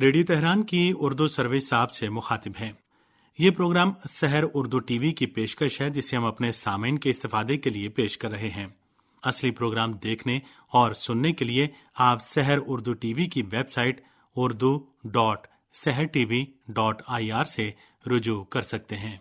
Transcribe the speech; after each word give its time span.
Radio 0.00 0.24
Tehran 0.24 0.64
کی 0.64 0.92
Urdu 0.96 1.26
service 1.26 1.72
آپ 1.72 1.90
سے 1.90 2.08
مخاطب 2.08 2.50
ہیں۔ 2.60 2.72
یہ 3.38 3.50
program 3.50 3.92
Sahar 4.08 4.44
Urdu 4.54 4.78
T 4.78 4.98
V 4.98 5.12
کی 5.12 5.26
پیشکش 5.26 5.80
ہے، 5.80 5.90
جسے 5.90 6.16
ہم 6.16 6.24
اپنے 6.24 6.52
سامعین 6.52 6.98
کے 6.98 7.10
استفادے 7.10 7.56
کے 7.56 7.70
لیے 7.70 7.88
پیش 7.88 8.18
کر 8.18 8.30
رہے 8.30 8.48
ہیں۔ 8.48 8.66
اصلی 9.22 9.50
پروگرام 9.50 9.92
دیکھنے 9.92 10.38
اور 10.72 10.92
سننے 10.92 11.32
کے 11.32 11.44
لیے 11.44 11.68
آپ 11.94 12.18
سحر 12.22 12.58
اردو 12.66 12.92
ٹی 12.92 13.14
وی 13.14 13.26
کی 13.26 13.42
website 13.70 14.00
Urdu 14.36 14.86
dot 15.04 15.46
Sahar 15.74 16.04
T 16.04 16.24
V 16.24 16.44
dot 16.68 17.02
I 17.06 17.32
R 17.32 17.44
سے 17.44 17.70
رجوع 18.06 18.44
کر 18.44 18.62
سکتے 18.62 18.96
ہیں۔ 18.96 19.16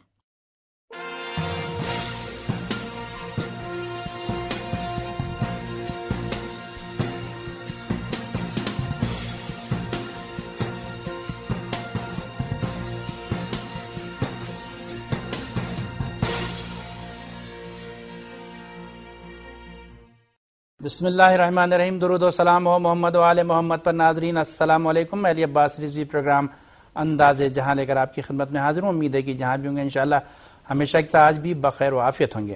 بسم 20.83 21.05
اللہ 21.05 21.23
الرحمن 21.23 21.73
الرحیم، 21.73 21.99
درود 21.99 22.23
و 22.23 22.31
سلام 22.31 22.67
ہو 22.67 22.79
محمد 22.79 23.15
وآل 23.15 23.43
محمد 23.43 23.75
پر 23.83 23.93
ناظرین۔ 23.93 24.37
السلام 24.37 24.87
علیکم۔ 24.87 25.21
میں 25.21 25.31
علی 25.31 25.43
عباس 25.43 25.79
رضوی 25.79 26.03
پروگرام 26.03 26.47
انداز 26.95 27.41
جہاں 27.53 27.75
لے 27.75 27.85
کر 27.85 27.97
آپ 27.97 28.15
کی 28.15 28.21
خدمت 28.21 28.51
میں 28.51 28.61
حاضر 28.61 28.81
ہوں۔ 28.81 28.89
امید 28.89 29.15
ہے 29.15 29.21
کہ 29.21 29.33
جہاں 29.33 29.57
بھی 29.57 29.67
ہوں 29.67 29.75
گے 29.75 29.81
انشاءاللہ 29.81 30.15
ہمیشہ 30.69 30.97
کی 30.97 31.17
آج 31.17 31.39
بھی 31.39 31.53
بخیر 31.53 31.93
و 31.93 31.99
عافیت 31.99 32.35
ہوں 32.35 32.47
گے۔ 32.47 32.55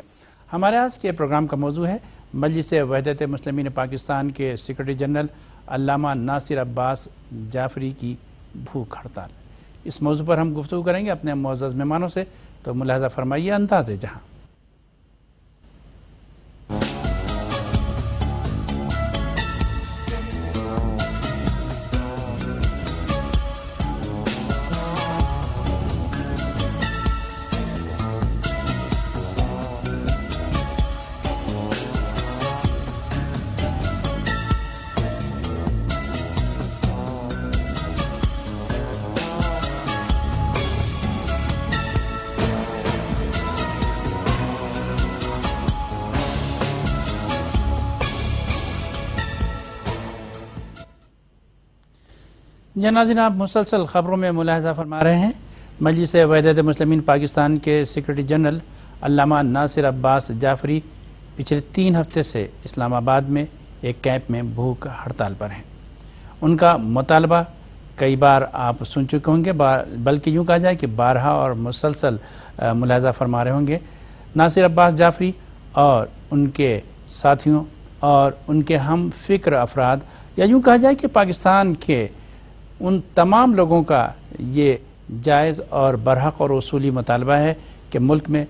ہمارے 0.53 0.77
آج 0.77 0.99
کے 0.99 1.11
پروگرام 1.11 1.47
کا 1.47 1.57
موضوع 1.57 1.87
ہے، 1.87 1.97
مجلس 2.33 2.73
وحدت 2.73 3.23
مسلمین 3.23 3.69
پاکستان 3.69 4.31
کے 4.31 4.55
سیکرٹری 4.55 4.93
جنرل 4.93 5.25
علامہ 5.67 6.09
ناصر 6.15 6.61
عباس 6.61 7.09
جعفری 7.51 7.91
کی 7.91 8.15
بھوک 8.55 8.95
ہڑتال۔ 8.97 9.29
اس 9.83 10.01
موضوع 10.01 10.25
پر 10.25 10.37
ہم 10.37 10.59
گفتگو 10.59 10.81
کریں 10.81 11.05
گے 11.05 11.11
اپنے 11.11 11.33
معزز 11.33 11.75
مہمانوں 11.75 12.07
سے، 12.07 12.23
تو 12.63 12.73
ملاحظہ 12.73 13.07
فرمائیے 13.07 13.53
انداز 13.53 13.91
جہاں۔ 14.01 14.36
ناظرین 52.77 53.19
آپ 53.19 53.31
مسلسل 53.35 53.85
خبروں 53.85 54.17
میں 54.17 54.31
ملاحظہ 54.31 54.69
فرما 54.75 54.99
رہے 55.03 55.17
ہیں۔ 55.17 55.31
مجلس 55.81 56.15
وحدت 56.15 56.59
مسلمین 56.59 56.99
پاکستان 57.01 57.57
کے 57.57 57.83
سیکرٹری 57.83 58.23
جنرل 58.23 58.57
علامہ 59.01 59.41
ناصر 59.43 59.87
عباس 59.87 60.31
جعفری 60.41 60.79
پچھلے 61.35 61.59
تین 61.71 61.95
ہفتے 61.95 62.23
سے 62.23 62.45
اسلام 62.63 62.93
آباد 62.93 63.21
میں 63.27 63.45
ایک 63.81 64.03
کیمپ 64.03 64.29
میں 64.31 64.41
بھوک 64.43 64.87
ہڑتال 65.05 65.33
پر 65.37 65.49
ہیں۔ 65.51 65.61
ان 66.41 66.57
کا 66.57 66.75
مطالبہ 66.77 67.41
کئی 67.95 68.15
بار 68.15 68.41
آپ 68.53 68.83
سن 68.85 69.07
چکے 69.07 69.31
ہوں 69.31 69.45
گے 69.45 69.51
بلکہ 70.03 70.29
یوں 70.29 70.45
کہا 70.45 70.57
جائے 70.57 70.75
کہ 70.75 70.87
بارہا 70.95 71.29
اور 71.29 71.51
مسلسل 71.51 72.15
ملاحظہ 72.73 73.11
فرما 73.17 73.43
رہے 73.43 73.51
ہوں 73.51 73.67
گے۔ 73.67 73.77
ناصر 74.35 74.65
عباس 74.65 74.97
جعفری 74.97 75.31
اور 75.71 76.05
ان 76.31 76.47
کے 76.49 76.79
ساتھیوں 77.09 77.63
اور 77.99 78.31
ان 78.47 78.61
کے 78.61 78.77
ہم 78.77 79.09
فکر 79.17 79.53
افراد، 79.53 79.97
یا 80.37 80.45
یوں 80.45 80.61
کہا 80.61 80.75
جائے 80.75 80.95
کہ 80.95 81.07
پاکستان 81.13 81.73
کے 81.75 82.07
ان 82.79 82.99
تمام 83.15 83.53
لوگوں 83.53 83.83
کا 83.83 84.07
یہ 84.39 84.73
جائز 85.23 85.61
اور 85.69 85.93
برحق 85.93 86.41
اور 86.41 86.49
اصولی 86.49 86.89
مطالبہ 86.89 87.33
ہے 87.33 87.53
کہ 87.91 87.99
ملک 87.99 88.29
میں 88.29 88.45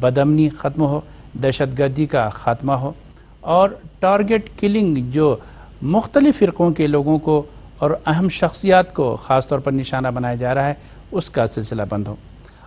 بدمنی 0.00 0.48
ختم 0.48 0.82
ہو 0.82 1.00
دہشت 1.42 1.78
گردی 1.78 2.06
کا 2.06 2.28
خاتمہ 2.28 2.72
ہو 2.72 2.92
اور 3.40 3.70
ٹارگٹ 4.00 4.60
کلنگ 4.60 4.96
جو 5.10 5.36
مختلف 5.82 6.38
فرقوں 6.38 6.70
کے 6.70 6.86
لوگوں 6.86 7.18
کو 7.18 7.42
اور 7.78 7.90
اہم 8.06 8.28
شخصیات 8.28 8.94
کو 8.94 9.16
خاص 9.16 9.48
طور 9.48 9.58
پر 9.58 9.72
نشانہ 9.72 10.08
بنایا 10.08 10.34
جا 10.34 10.54
رہا 10.54 10.66
ہے، 10.66 10.74
اس 11.12 11.30
کا 11.30 11.46
سلسلہ 11.46 11.82
بند 11.88 12.06
ہو۔ 12.06 12.14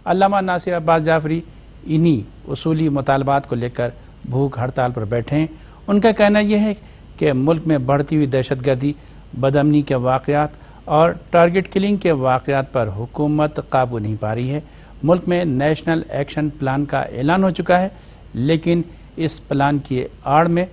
علامہ 0.05 0.37
ناصر 0.37 0.77
عباس 0.77 1.05
جعفری 1.05 1.41
انہی 1.83 2.21
اصولی 2.47 2.89
مطالبات 2.89 3.49
کو 3.49 3.55
لے 3.55 3.69
کر 3.69 3.89
بھوک 4.29 4.57
ہڑتال 4.57 4.91
پر 4.91 5.05
بیٹھے 5.05 5.37
ہیں۔ 5.37 5.47
ان 5.87 5.99
کا 5.99 6.11
کہنا 6.11 6.39
یہ 6.39 6.57
ہے 6.57 6.73
کہ 7.17 7.33
ملک 7.33 7.61
میں 7.65 7.77
بڑھتی 7.77 8.15
ہوئی 8.15 8.27
دہشت 8.27 8.65
گردی 8.65 8.93
بدمنی 9.33 9.81
کے 9.81 9.95
واقعات 9.95 10.49
اور 10.87 11.11
ٹارگٹ 11.29 11.71
کلنگ 11.73 11.95
کے 11.95 12.11
واقعات 12.11 12.71
پر 12.73 12.89
حکومت 12.95 13.59
قابو 13.69 13.99
نہیں 13.99 14.15
پا 14.19 14.33
رہی 14.35 14.51
ہے۔ 14.51 14.59
ملک 15.03 15.27
میں 15.27 15.43
نیشنل 15.45 16.01
ایکشن 16.09 16.49
پلان 16.49 16.85
کا 16.85 17.01
اعلان 17.01 17.43
ہو 17.43 17.49
چکا 17.49 17.79
ہے، 17.81 17.87
لیکن 18.33 18.81
اس 19.15 19.47
پلان 19.47 19.79
کی 19.79 20.03
آڑ 20.23 20.45
میں 20.47 20.65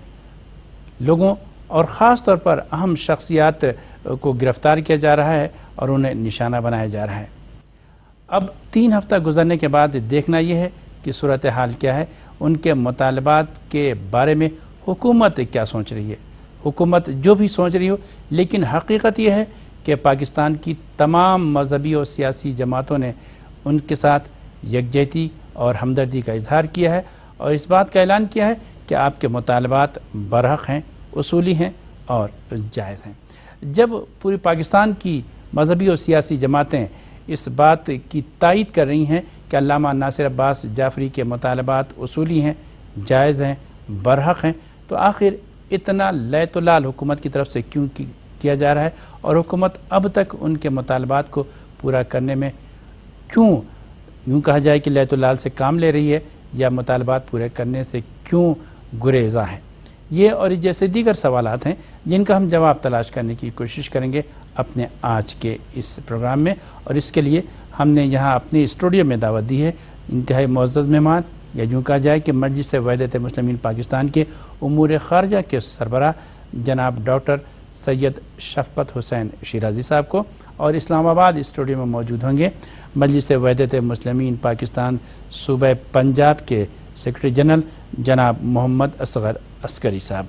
لوگوں 1.01 1.35
اور 1.67 1.85
خاص 1.85 2.25
طور 2.25 2.37
پر 2.37 2.61
اہم 2.73 2.95
شخصیات 2.95 3.65
کو 4.21 4.33
گرفتار 4.33 4.79
کیا 4.79 4.97
جا 4.97 5.17
رہا 5.17 5.33
ہے 5.33 5.49
اور 5.75 5.89
انہیں 5.89 6.15
نشانہ 6.15 6.57
بنایا 6.57 6.87
جا 6.87 7.07
رہا 7.07 7.17
ہے۔ 7.17 7.27
اب 8.29 8.45
تین 8.71 8.93
ہفتہ 8.93 9.17
گزرنے 9.27 9.57
کے 9.57 9.69
بعد 9.69 9.97
دیکھنا 10.11 10.39
یہ 10.39 10.55
ہے 10.55 10.69
کہ 11.03 11.13
صورتحال 11.13 11.73
کیا 11.73 11.95
ہے، 11.95 12.05
ان 12.41 12.57
کے 12.57 12.75
مطالبات 12.75 13.47
کے 13.71 13.93
بارے 14.11 14.35
میں 14.35 14.49
حکومت 14.89 15.41
کیا 15.53 15.65
سوچ 15.65 15.93
رہی 15.93 16.11
ہے۔ 16.11 16.17
حکومت 16.67 17.09
جو 17.21 17.35
بھی 17.35 17.49
سوچ 17.49 17.77
رہی 17.77 17.89
ہو، 17.91 17.97
لیکن 18.31 18.65
حقیقت 18.65 19.19
یہ 19.21 19.31
ہے 19.31 19.45
کہ 19.85 19.95
پاکستان 19.95 20.55
کی 20.55 20.75
تمام 20.97 21.53
مذہبی 21.55 21.93
اور 21.95 22.05
سیاسی 22.05 22.53
جماعتوں 22.53 22.99
نے 22.99 23.13
ان 23.65 23.79
کے 23.79 23.95
ساتھ 23.95 24.29
یکجہتی 24.73 25.29
اور 25.53 25.75
ہمدردی 25.75 26.21
کا 26.21 26.33
اظہار 26.33 26.65
کیا 26.65 26.95
ہے 26.95 27.01
اور 27.37 27.53
اس 27.53 27.67
بات 27.67 27.93
کا 27.93 28.01
اعلان 28.01 28.27
کیا 28.27 28.47
ہے 28.47 28.55
کہ 28.89 28.95
آپ 28.95 29.21
کے 29.21 29.29
مطالبات 29.29 29.99
برحق 30.31 30.69
ہیں، 30.71 30.81
اصولی 31.17 31.55
ہیں 31.55 31.71
اور 32.07 32.29
جائز 32.73 33.07
ہیں۔ 33.07 33.13
جب 33.63 33.91
پوری 34.21 34.37
پاکستان 34.37 34.93
کی 34.99 35.21
مذہبی 35.53 35.87
اور 35.87 35.97
سیاسی 35.97 36.37
جماعتیں 36.37 36.87
اس 37.27 37.49
بات 37.49 37.91
کی 38.09 38.21
تائید 38.39 38.75
کر 38.75 38.87
رہی 38.87 39.07
ہیں 39.07 39.21
کہ 39.49 39.57
علامہ 39.57 39.89
ناصر 39.93 40.27
عباس 40.27 40.67
جعفری 40.77 41.09
کے 41.09 41.25
مطالبات 41.25 41.85
اصولی 41.99 42.43
ہیں، 42.43 42.53
جائز 43.05 43.43
ہیں، 43.43 43.55
برحق 44.03 44.45
ہیں، 44.45 44.53
تو 44.89 44.97
آخر 44.97 45.35
اتنا 45.71 46.11
لیت 46.11 46.57
لال 46.57 46.85
حکومت 46.85 47.21
کی 47.21 47.29
طرف 47.29 47.51
سے 47.51 47.63
کیوں 47.63 47.87
کی 47.95 48.05
کیا 48.45 48.55
جا 48.55 48.75
رہا 48.75 48.85
ہے 48.85 48.91
اور 49.21 49.37
حکومت 49.37 49.79
اب 49.91 50.07
تک 50.13 50.37
ان 50.41 50.57
کے 50.57 50.69
مطالبات 50.69 51.31
کو 51.31 51.45
پورا 51.81 52.03
کرنے 52.03 52.35
میں 52.35 52.51
کیوں 53.33 53.51
یوں 54.27 54.41
کہا 54.41 54.59
جائے 54.59 54.79
کہ 54.79 54.91
لیت 54.91 55.15
لال 55.15 55.37
سے 55.37 55.51
کام 55.51 55.79
لے 55.79 55.93
رہی 55.93 56.13
ہے 56.15 56.19
یا 56.53 56.69
مطالبات 56.69 57.31
پورے 57.31 57.49
کرنے 57.55 57.85
سے 57.85 58.01
کیوں 58.25 58.55
گریزہ 59.05 59.45
ہیں؟ 59.53 59.61
یہ 60.11 60.33
اور 60.33 60.51
جیسے 60.65 60.87
دیگر 60.87 61.13
سوالات 61.13 61.67
ہیں 61.67 61.75
جن 62.07 62.25
کا 62.25 62.37
ہم 62.37 62.47
جواب 62.47 62.83
تلاش 62.83 63.11
کرنے 63.11 63.35
کی 63.35 63.51
کوشش 63.55 63.91
کریں 63.91 64.13
گے 64.13 64.23
اپنے 64.57 64.87
آج 65.03 65.35
کے 65.35 65.57
اس 65.75 65.99
پروگرام 66.07 66.41
میں 66.41 66.55
اور 66.85 66.95
اس 66.95 67.11
کے 67.13 67.21
لیے 67.21 67.41
ہم 67.79 67.89
نے 67.89 68.05
یہاں 68.07 68.35
اپنے 68.35 68.63
اسٹوڈیو 68.63 69.05
میں 69.05 69.17
دعوت 69.17 69.49
دی 69.51 69.63
ہے 69.65 69.71
انتہائی 70.13 70.47
معزز 70.47 70.89
مہمان 70.89 71.23
یا 71.55 71.65
یوں 71.71 71.83
کہا 71.83 71.97
جائے 71.97 72.21
کہ 72.21 72.33
مجلس 72.33 72.75
وحدت 72.75 73.17
مسلمین 73.17 73.57
پاکستان 73.57 74.09
کے 74.09 74.25
امور 74.63 74.91
خارجہ 75.05 75.41
کے 75.49 75.61
سربراہ 75.61 76.13
جناب 76.65 76.95
ڈاکٹر 77.05 77.37
سید 77.75 78.13
شفقت 78.39 78.99
حسین 78.99 79.29
شیرازی 79.45 79.83
صاحب 79.83 80.09
کو 80.09 80.23
اور 80.57 80.75
اسلام 80.75 81.07
آباد 81.07 81.33
اسٹوڈیو 81.33 81.77
میں 81.77 81.87
موجود 81.87 82.25
ہوں 82.25 82.39
گے۔ 82.39 82.49
مجلس 82.97 83.31
وحدت 83.31 83.75
مسلمین 83.75 84.35
پاکستان 84.35 84.97
صوبہ 85.31 85.93
پنجاب 85.93 86.49
کے 86.49 86.65
سیکرٹری 86.97 87.31
جنرل 87.31 87.61
جناب 87.99 88.37
محمد 88.41 88.87
اصغر 88.99 89.33
عسکری 89.63 89.99
صاحب۔ 89.99 90.25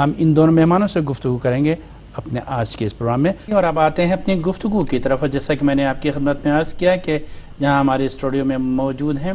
ہم 0.00 0.12
ان 0.18 0.36
دونوں 0.36 0.54
مہمانوں 0.54 0.86
سے 0.86 1.00
گفتگو 1.00 1.38
کریں 1.38 1.64
گے 1.64 1.74
اپنے 2.16 2.40
آج 2.46 2.76
کے 2.76 2.86
اس 2.86 2.98
پروگرام 2.98 3.22
میں۔ 3.22 3.52
اور 3.52 3.64
اب 3.64 3.78
آتے 3.78 4.06
ہیں 4.06 4.12
اپنی 4.12 4.40
گفتگو 4.40 4.84
کی 4.84 4.98
طرف۔ 4.98 5.24
جیسا 5.32 5.54
کہ 5.54 5.66
میں 5.66 5.74
نے 5.74 5.86
آپ 5.86 6.02
کی 6.02 6.10
خدمت 6.10 6.46
میں 6.46 6.52
عرض 6.52 6.74
کیا 6.74 6.96
کہ 6.96 7.18
یہاں 7.60 7.80
ہمارے 7.80 8.06
اسٹوڈیو 8.06 8.44
میں 8.44 8.58
موجود 8.58 9.18
ہیں۔ 9.18 9.32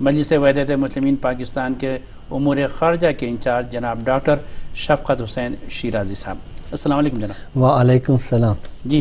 مجلس 0.00 0.32
وحدت 0.32 0.70
مسلمین 0.70 1.16
پاکستان 1.16 1.74
کے 1.74 1.98
امور 2.30 2.56
خارجہ 2.72 3.08
کے 3.18 3.28
انچارج 3.28 3.72
جناب 3.72 3.98
ڈاکٹر 4.04 4.36
شفقت 4.74 5.22
حسین 5.22 5.54
شیرازی 5.70 6.14
صاحب۔ 6.14 6.36
السلام 6.72 6.98
علیکم 6.98 7.18
جناب۔ 7.20 7.58
وعلیکم 7.58 8.12
السلام۔ 8.12 8.54
جی 8.84 9.00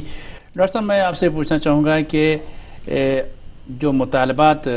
ڈاکٹر 0.56 0.72
صاحب 0.74 0.86
میں 0.86 1.00
آپ 1.02 1.18
سے 1.18 1.30
پوچھنا 1.30 1.58
چاہوں 1.58 1.84
گا 1.84 2.00
کہ 2.10 2.36
جو 3.80 3.92
مطالبات 3.94 4.68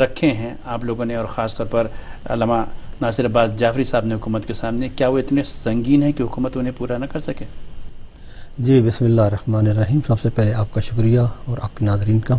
رکھے 0.00 0.30
ہیں 0.32 0.52
آپ 0.64 0.84
لوگوں 0.84 1.04
نے 1.04 1.14
اور 1.14 1.26
خاص 1.26 1.56
طور 1.56 1.66
پر 1.70 1.86
علامہ 2.30 2.62
ناصر 3.00 3.26
عباس 3.26 3.56
جعفری 3.58 3.84
صاحب 3.84 4.04
نے 4.04 4.14
حکومت 4.14 4.46
کے 4.46 4.54
سامنے 4.54 4.88
کیا 4.96 5.08
وہ 5.08 5.18
اتنے 5.18 5.42
سنگین 5.42 6.02
ہیں 6.02 6.12
کہ 6.12 6.22
حکومت 6.22 6.56
انہیں 6.56 6.72
پورا 6.78 6.98
نہ 6.98 7.06
کر 7.12 7.20
سکے؟ 7.20 7.44
جی 8.58 8.80
بسم 8.86 9.04
اللہ 9.04 9.20
الرحمن 9.20 9.66
الرحیم۔ 9.66 10.00
سب 10.06 10.20
سے 10.20 10.30
پہلے 10.34 10.54
آپ 10.54 10.72
کا 10.74 10.80
شکریہ 10.80 11.20
اور 11.20 11.58
آپ 11.62 11.76
کے 11.76 11.84
ناظرین 11.84 12.20
کا۔ 12.20 12.38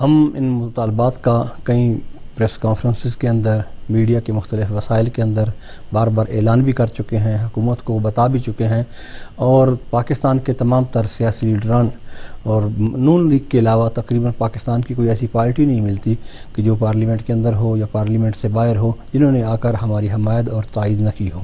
ہم 0.00 0.30
ان 0.36 0.44
مطالبات 0.44 1.22
کا 1.24 1.42
کئی 1.64 1.94
پریس 2.38 2.58
کانفرنسز 2.58 3.16
کے 3.16 3.28
اندر، 3.28 3.60
میڈیا 3.88 4.20
کے 4.20 4.32
مختلف 4.32 4.72
وسائل 4.72 5.08
کے 5.08 5.22
اندر 5.22 5.44
بار 5.92 6.06
بار 6.06 6.26
اعلان 6.28 6.60
بھی 6.60 6.72
کر 6.72 6.86
چکے 6.86 7.18
ہیں، 7.18 7.44
حکومت 7.44 7.82
کو 7.84 7.98
بتا 7.98 8.26
بھی 8.26 8.38
چکے 8.38 8.66
ہیں۔ 8.66 8.82
اور 9.34 9.68
پاکستان 9.90 10.38
کے 10.38 10.52
تمام 10.52 10.84
تر 10.84 11.06
سیاسی 11.16 11.46
لیڈران 11.46 11.88
اور 12.42 12.62
نون 12.78 13.30
لیگ 13.30 13.48
کے 13.48 13.58
علاوہ 13.58 13.88
تقریباً 13.88 14.32
پاکستان 14.38 14.82
کی 14.82 14.94
کوئی 14.94 15.08
ایسی 15.08 15.26
پارٹی 15.26 15.64
نہیں 15.64 15.80
ملتی 15.80 16.14
کہ 16.54 16.62
جو 16.62 16.74
پارلیمنٹ 16.74 17.22
کے 17.22 17.32
اندر 17.32 17.54
ہو 17.54 17.76
یا 17.76 17.86
پارلیمنٹ 17.92 18.36
سے 18.36 18.48
باہر 18.48 18.76
ہو، 18.76 18.92
جنہوں 19.12 19.32
نے 19.32 19.42
آ 19.42 19.56
کر 19.56 19.74
ہماری 19.74 20.10
حمایت 20.10 20.48
اور 20.48 20.62
تائید 20.74 21.00
نہ 21.00 21.10
کی 21.16 21.30
ہو۔ 21.34 21.40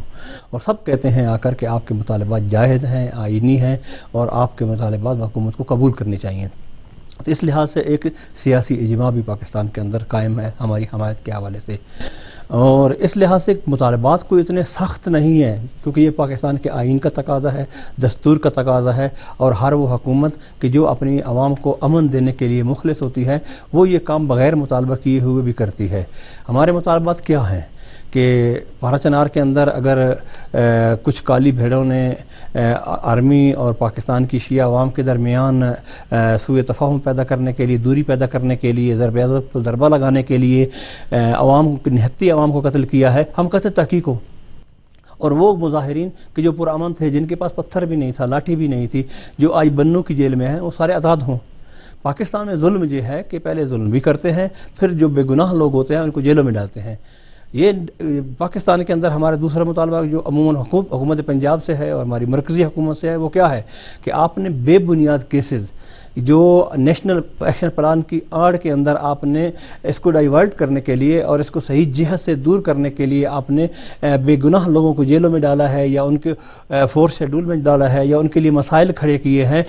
اور 0.50 0.60
سب 0.60 0.84
کہتے 0.84 1.10
ہیں 1.10 1.26
آ 1.26 1.36
کر 1.36 1.54
کہ 1.54 1.66
آپ 1.66 1.88
کے 1.88 1.94
مطالبات 1.94 2.50
جائز 2.50 2.84
ہیں، 2.84 3.08
آئینی 3.12 3.60
ہیں 3.60 3.76
اور 4.12 4.28
آپ 4.32 4.58
کے 4.58 4.64
مطالبات 4.64 5.16
حکومت 5.16 5.56
کو 5.56 5.64
قبول 5.66 5.92
کرنے 5.92 6.16
چاہیے 6.16 6.48
تو 7.24 7.30
اس 7.30 7.44
لحاظ 7.44 7.70
سے 7.70 7.80
ایک 7.80 8.06
سیاسی 8.42 8.84
اجماع 8.84 9.10
بھی 9.10 9.22
پاکستان 9.26 9.68
کے 9.68 9.80
اندر 9.80 9.98
قائم 10.08 10.40
ہے، 10.40 10.50
ہماری 10.60 10.84
حمایت 10.94 11.24
کے 11.24 11.32
حوالے 11.32 11.58
سے۔ 11.66 11.76
اور 12.46 12.90
اس 12.90 13.16
لحاظ 13.16 13.44
سے 13.44 13.54
مطالبات 13.66 14.28
کو 14.28 14.36
اتنے 14.36 14.62
سخت 14.62 15.08
نہیں 15.08 15.42
ہیں، 15.42 15.66
کیونکہ 15.82 16.00
یہ 16.00 16.10
پاکستان 16.10 16.56
کے 16.56 16.70
آئین 16.70 16.98
کا 16.98 17.08
تقاضا 17.14 17.52
ہے، 17.52 17.64
دستور 18.02 18.36
کا 18.36 18.48
تقاضا 18.48 18.96
ہے، 18.96 19.08
اور 19.36 19.52
ہر 19.52 19.72
وہ 19.72 19.88
حکومت 19.88 20.34
کہ 20.60 20.68
جو 20.68 20.88
اپنی 20.88 21.20
عوام 21.20 21.54
کو 21.54 21.76
امن 21.80 22.12
دینے 22.12 22.32
کے 22.32 22.48
لیے 22.48 22.62
مخلص 22.62 23.02
ہوتی 23.02 23.26
ہے، 23.26 23.38
وہ 23.72 23.88
یہ 23.88 23.98
کام 23.98 24.26
بغیر 24.26 24.54
مطالبہ 24.54 24.94
کیے 24.94 25.20
ہوئے 25.20 25.42
بھی 25.42 25.52
کرتی 25.52 25.90
ہے۔ 25.90 26.04
ہمارے 26.48 26.72
مطالبات 26.72 27.20
کیا 27.20 27.52
ہیں؟ 27.52 27.60
کہ 28.14 28.58
پارا 28.80 28.98
چنار 28.98 29.26
کے 29.26 29.40
اندر 29.40 29.68
اگر 29.68 29.98
کچھ 31.02 31.22
کالی 31.24 31.52
بھیڑوں 31.52 31.84
نے 31.84 32.12
آرمی 33.02 33.52
اور 33.52 33.72
پاکستان 33.74 34.24
کی 34.24 34.38
شیعہ 34.38 34.66
عوام 34.66 34.90
کے 34.90 35.02
درمیان 35.02 35.62
سوئے 36.40 36.62
تفاہم 36.62 36.98
پیدا 37.04 37.24
کرنے 37.24 37.52
کے 37.52 37.66
لیے، 37.66 37.76
دوری 37.76 38.02
پیدا 38.02 38.26
کرنے 38.26 38.56
کے 38.56 38.72
لیے، 38.72 38.94
ضرب 38.96 39.18
ضربہ 39.64 39.88
لگانے 39.88 40.22
کے 40.22 40.38
لیے 40.38 40.66
عوام 41.12 41.74
نہتی 41.86 42.30
عوام 42.30 42.52
کو 42.52 42.60
قتل 42.68 42.82
کیا 42.92 43.12
ہے، 43.14 43.24
ہم 43.38 43.48
کہتے 43.48 43.70
تحقیق 43.70 44.08
ہو 44.08 44.16
اور 45.18 45.30
وہ 45.30 45.56
مظاہرین 45.56 46.08
کہ 46.34 46.42
جو 46.42 46.52
پرامن 46.52 46.92
تھے، 46.94 47.10
جن 47.10 47.26
کے 47.26 47.34
پاس 47.34 47.54
پتھر 47.56 47.84
بھی 47.86 47.96
نہیں 47.96 48.12
تھا، 48.12 48.26
لاٹھی 48.26 48.56
بھی 48.56 48.66
نہیں 48.68 48.86
تھی، 48.86 49.02
جو 49.38 49.52
آج 49.54 49.68
بنو 49.74 50.02
کی 50.02 50.14
جیل 50.14 50.34
میں 50.34 50.48
ہیں، 50.48 50.60
وہ 50.60 50.70
سارے 50.76 50.92
آزاد 50.92 51.16
ہوں۔ 51.26 51.38
پاکستان 52.02 52.46
میں 52.46 52.56
ظلم 52.56 52.84
یہ 52.90 53.02
ہے 53.02 53.22
کہ 53.28 53.38
پہلے 53.38 53.64
ظلم 53.66 53.90
بھی 53.90 54.00
کرتے 54.00 54.32
ہیں، 54.32 54.48
پھر 54.78 54.92
جو 54.92 55.08
بے 55.08 55.22
گناہ 55.30 55.52
لوگ 55.52 55.74
ہوتے 55.74 55.94
ہیں، 55.94 56.02
ان 56.02 56.10
کو 56.10 56.20
جیلوں 56.20 56.44
میں 56.44 56.52
ڈالتے 56.52 56.80
ہیں۔ 56.80 56.96
یہ 57.54 57.72
پاکستان 58.38 58.84
کے 58.84 58.92
اندر 58.92 59.10
ہمارا 59.10 59.36
دوسرا 59.40 59.64
مطالبہ 59.64 60.02
جو 60.10 60.22
عموماً 60.26 60.56
حکومت 60.56 61.20
پنجاب 61.26 61.64
سے 61.64 61.74
ہے 61.74 61.90
اور 61.90 62.02
ہماری 62.02 62.26
مرکزی 62.26 62.64
حکومت 62.64 62.96
سے 62.96 63.08
ہے، 63.08 63.16
وہ 63.16 63.28
کیا 63.28 63.50
ہے 63.50 63.62
کہ 64.04 64.10
آپ 64.12 64.38
نے 64.38 64.48
بے 64.64 64.78
بنیاد 64.86 65.30
کیسز 65.30 65.66
جو 66.16 66.68
نیشنل 66.76 67.20
ایکشن 67.40 67.70
پلان 67.74 68.02
کی 68.08 68.18
آڑ 68.30 68.54
کے 68.56 68.70
اندر 68.72 68.96
آپ 69.00 69.24
نے 69.24 69.50
اس 69.88 69.98
کو 70.00 70.10
ڈائیورٹ 70.10 70.54
کرنے 70.56 70.80
کے 70.80 70.96
لیے 70.96 71.22
اور 71.22 71.40
اس 71.40 71.50
کو 71.50 71.60
صحیح 71.60 71.92
جہت 71.94 72.20
سے 72.20 72.34
دور 72.34 72.60
کرنے 72.64 72.90
کے 72.90 73.06
لیے 73.06 73.26
آپ 73.26 73.50
نے 73.50 73.66
بے 74.24 74.36
گناہ 74.44 74.68
لوگوں 74.68 74.92
کو 74.94 75.04
جیلوں 75.04 75.30
میں 75.30 75.40
ڈالا 75.40 75.70
ہے 75.72 75.86
یا 75.88 76.02
ان 76.02 76.16
کے 76.18 76.34
فورس 76.92 77.18
شیڈول 77.18 77.44
میں 77.44 77.56
ڈالا 77.64 77.92
ہے 77.92 78.06
یا 78.06 78.18
ان 78.18 78.28
کے 78.28 78.40
لیے 78.40 78.50
مسائل 78.50 78.92
کھڑے 78.96 79.18
کیے 79.18 79.44
ہیں 79.46 79.62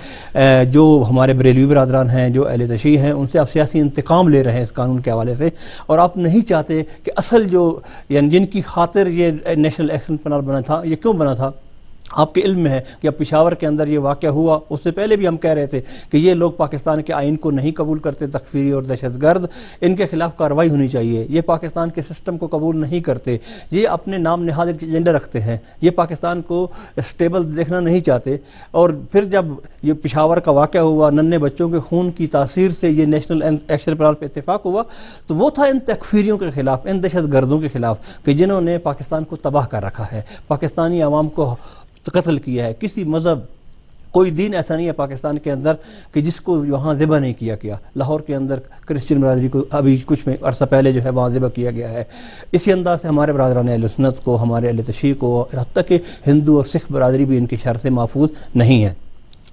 جو 0.72 1.04
ہمارے 1.08 1.32
بریلوی 1.34 1.64
برادران 1.66 2.10
ہیں، 2.10 2.28
جو 2.30 2.46
اہل 2.48 2.66
تشیح 2.76 2.98
ہیں، 2.98 3.12
ان 3.12 3.26
سے 3.26 3.38
آپ 3.38 3.50
سیاسی 3.50 3.80
انتقام 3.80 4.28
لے 4.28 4.42
رہے 4.44 4.52
ہیں 4.52 4.62
اس 4.62 4.72
قانون 4.74 5.00
کے 5.00 5.10
حوالے 5.10 5.34
سے 5.34 5.48
اور 5.86 5.98
آپ 5.98 6.16
نہیں 6.16 6.48
چاہتے 6.48 6.82
کہ 7.04 7.12
اصل 7.16 7.44
جو 7.48 7.68
یعنی 8.08 8.28
جن 8.30 8.46
کی 8.46 8.60
خاطر 8.66 9.06
یہ 9.06 9.30
نیشنل 9.56 9.90
ایکشن 9.90 10.16
پلان 10.16 10.40
بنا 10.40 10.60
تھا، 10.60 10.82
یہ 10.84 10.96
کیوں 10.96 11.12
بنا 11.12 11.34
تھا؟ 11.34 11.50
آپ 12.12 12.34
کے 12.34 12.40
علم 12.40 12.60
میں 12.60 12.70
ہے 12.70 12.80
کہ 13.00 13.08
اب 13.08 13.18
پشاور 13.18 13.52
کے 13.52 13.66
اندر 13.66 13.88
یہ 13.88 13.98
واقعہ 13.98 14.28
ہوا، 14.28 14.60
اس 14.70 14.80
سے 14.82 14.90
پہلے 14.90 15.16
بھی 15.16 15.28
ہم 15.28 15.36
کہہ 15.36 15.50
رہے 15.50 15.66
تھے 15.66 15.80
کہ 16.10 16.16
یہ 16.16 16.34
لوگ 16.34 16.52
پاکستان 16.52 17.02
کے 17.02 17.12
آئین 17.12 17.36
کو 17.36 17.50
نہیں 17.50 17.72
قبول 17.72 17.98
کرتے، 17.98 18.26
تکفیری 18.26 18.70
اور 18.70 18.82
دہشت 18.82 19.22
گرد، 19.22 19.46
ان 19.80 19.94
کے 19.94 20.06
خلاف 20.06 20.36
کارروائی 20.36 20.70
ہونی 20.70 20.88
چاہیے۔ 20.88 21.26
یہ 21.30 21.40
پاکستان 21.40 21.90
کے 21.90 22.02
سسٹم 22.02 22.38
کو 22.38 22.46
قبول 22.46 22.80
نہیں 22.80 23.00
کرتے۔ 23.00 23.38
یہ 23.70 23.88
اپنے 23.88 24.18
نام 24.18 24.44
نہاد 24.44 24.66
ایجنڈا 24.66 25.12
رکھتے 25.12 25.40
ہیں۔ 25.40 25.56
یہ 25.80 25.90
پاکستان 25.90 26.42
کو 26.42 26.68
اسٹیبل 26.96 27.56
دیکھنا 27.56 27.80
نہیں 27.80 28.00
چاہتے۔ 28.00 28.36
اور 28.70 28.90
پھر 29.12 29.24
جب 29.24 29.44
یہ 29.82 29.92
پشاور 29.92 30.36
کا 30.36 30.50
واقعہ 30.50 30.80
ہوا 30.80 31.10
ننے 31.10 31.38
بچوں 31.38 31.68
کے 31.68 31.78
خون 31.78 32.10
کی 32.10 32.26
تاثیر 32.26 32.70
سے 32.80 32.90
یہ 32.90 33.04
نیشنل 33.04 33.42
ایکشن 33.68 33.96
پلان 33.96 34.14
پہ 34.14 34.24
اتفاق 34.24 34.66
ہوا، 34.66 34.82
تو 35.26 35.34
وہ 35.34 35.50
تھا 35.50 35.64
ان 35.64 35.78
تکفیریوں 35.78 36.38
کے 36.38 36.50
خلاف، 36.50 36.80
ان 36.84 37.02
دہشت 37.02 37.32
گردوں 37.32 37.60
کے 37.60 37.68
خلاف 37.68 37.96
کہ 38.24 38.32
جنہوں 38.32 38.60
نے 38.60 38.78
پاکستان 38.78 39.24
کو 39.24 39.36
تباہ 39.36 39.66
کر 39.66 39.82
رکھا 39.82 40.06
ہے۔ 40.12 40.22
پاکستانی 40.48 41.02
عوام 41.02 41.28
کو 41.28 41.56
قتل 42.12 42.38
کیا 42.38 42.64
ہے۔ 42.64 42.74
کسی 42.80 43.04
مذہب، 43.04 43.38
کوئی 44.10 44.30
دین 44.30 44.54
ایسا 44.54 44.76
نہیں 44.76 44.86
ہے 44.86 44.92
پاکستان 44.92 45.38
کے 45.38 45.52
اندر 45.52 45.74
کہ 46.12 46.20
جس 46.20 46.40
کو 46.40 46.64
وہاں 46.68 46.94
ذبح 46.94 47.18
نہیں 47.18 47.32
کیا 47.38 47.56
گیا۔ 47.62 47.76
لاہور 47.96 48.20
کے 48.20 48.34
اندر 48.34 48.58
کرسچن 48.86 49.20
برادری 49.20 49.48
کو 49.48 49.64
ابھی 49.70 49.96
کچھ 50.06 50.28
میں 50.28 50.36
عرصہ 50.42 50.64
پہلے 50.64 50.92
جو 50.92 51.04
ہے 51.04 51.10
وہاں 51.10 51.28
ذبح 51.28 51.48
کیا 51.48 51.70
گیا 51.70 51.90
ہے۔ 51.90 52.04
اسی 52.52 52.72
انداز 52.72 53.02
سے 53.02 53.08
ہمارے 53.08 53.32
برادران 53.32 53.68
اہل 53.68 53.88
سنت 53.88 54.24
کو، 54.24 54.42
ہمارے 54.42 54.66
اہل 54.66 54.80
تشیع 54.82 55.14
کو، 55.14 55.46
حتیٰ 55.54 55.82
کہ 55.88 55.98
ہندو 56.26 56.56
اور 56.56 56.64
سکھ 56.64 56.92
برادری 56.92 57.24
بھی 57.24 57.36
ان 57.36 57.46
کے 57.46 57.56
شر 57.62 57.76
سے 57.76 57.90
محفوظ 57.90 58.30
نہیں 58.54 58.84
ہے 58.84 58.94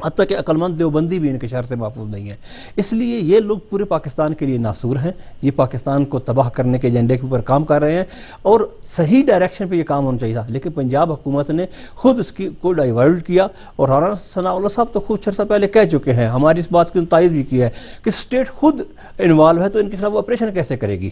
حتیٰ 0.06 0.28
کہ 0.28 0.38
عقلمند 0.38 0.80
دیوبندی 0.80 1.20
بھی 1.20 1.30
ان 1.30 1.40
کے 1.40 1.48
شہر 1.48 1.64
سے 1.64 1.76
محفوظ 1.76 2.10
نہیں 2.10 2.30
ہے 2.30 2.36
اس 2.76 2.94
لیے 2.94 3.20
یہ 3.20 3.40
لوگ 3.40 3.58
پورے 3.70 3.84
پاکستان 3.84 4.34
کے 4.34 4.46
لیے 4.46 4.58
ناصور 4.58 4.98
ہیں۔ 4.98 5.12
یہ 5.42 5.52
پاکستان 5.56 6.06
کو 6.06 6.20
تباہ 6.20 6.50
کرنے 6.50 6.80
کے 6.80 6.88
ایجنڈے 6.88 7.16
کے 7.16 7.22
اوپر 7.22 7.42
کام 7.42 7.64
کر 7.64 7.82
رہے 7.82 7.96
ہیں 7.96 8.04
اور 8.42 8.62
صحیح 8.96 9.24
ڈائریکشن 9.28 9.68
پہ 9.68 9.76
یہ 9.76 9.84
کام 9.84 10.06
ہونا 10.06 10.18
چاہیے 10.18 10.34
تھا۔ 10.34 10.46
لیکن 10.50 10.72
پنجاب 10.72 11.12
حکومت 11.12 11.50
نے 11.50 11.66
خود 11.96 12.20
اس 12.20 12.32
کی 12.32 12.50
کو 12.62 12.74
ڈائیورٹ 12.74 13.26
کیا 13.28 13.48
اور 13.76 13.90
رانا 13.90 14.14
ثناء 14.34 14.54
اللہ 14.54 14.68
صاحب 14.68 14.88
تو 14.92 15.00
خود 15.00 15.20
عرصہ 15.28 15.42
پہلے 15.50 15.68
کہہ 15.68 15.90
چکے 15.92 16.14
ہیں۔ 16.14 16.28
ہماری 16.28 16.60
اس 16.60 16.68
بات 16.72 16.94
کی 16.94 17.00
تائید 17.10 17.32
بھی 17.32 17.44
کی 17.44 17.62
ہے 17.62 17.70
کہ 18.04 18.10
اسٹیٹ 18.10 18.50
خود 18.50 18.82
انوالو 19.20 19.64
ہے 19.64 19.70
تو 19.70 19.80
ان 19.80 19.90
کے 19.90 19.98
خلاف 19.98 20.12
آپریشن 20.18 20.54
کیسے 20.54 20.78
کرے 20.78 21.00
گی؟ 21.00 21.10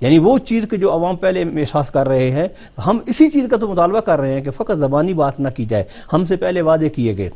یعنی 0.00 0.18
وہ 0.18 0.38
چیز 0.38 0.66
کہ 0.70 0.76
جو 0.76 0.92
عوام 0.92 1.16
پہلے 1.16 1.42
احساس 1.42 1.90
کر 1.90 2.08
رہے 2.08 2.30
ہیں، 2.30 2.48
ہم 2.86 2.98
اسی 3.06 3.30
چیز 3.30 3.44
کا 3.50 3.56
تو 3.56 3.68
مطالبہ 3.68 4.00
کر 4.00 4.18
رہے 4.18 4.34
ہیں 4.34 4.40
کہ 4.40 4.50
فقط 4.50 4.78
زبانی 4.78 5.14
بات 5.14 5.40
نہ 5.40 5.48
کی 5.56 5.64
جائے۔ 5.64 5.84
ہم 6.12 6.24
سے 6.24 6.36
پہلے 6.36 6.60
وعدے 6.60 6.88
کیے 6.88 7.16
گئے۔ 7.16 7.30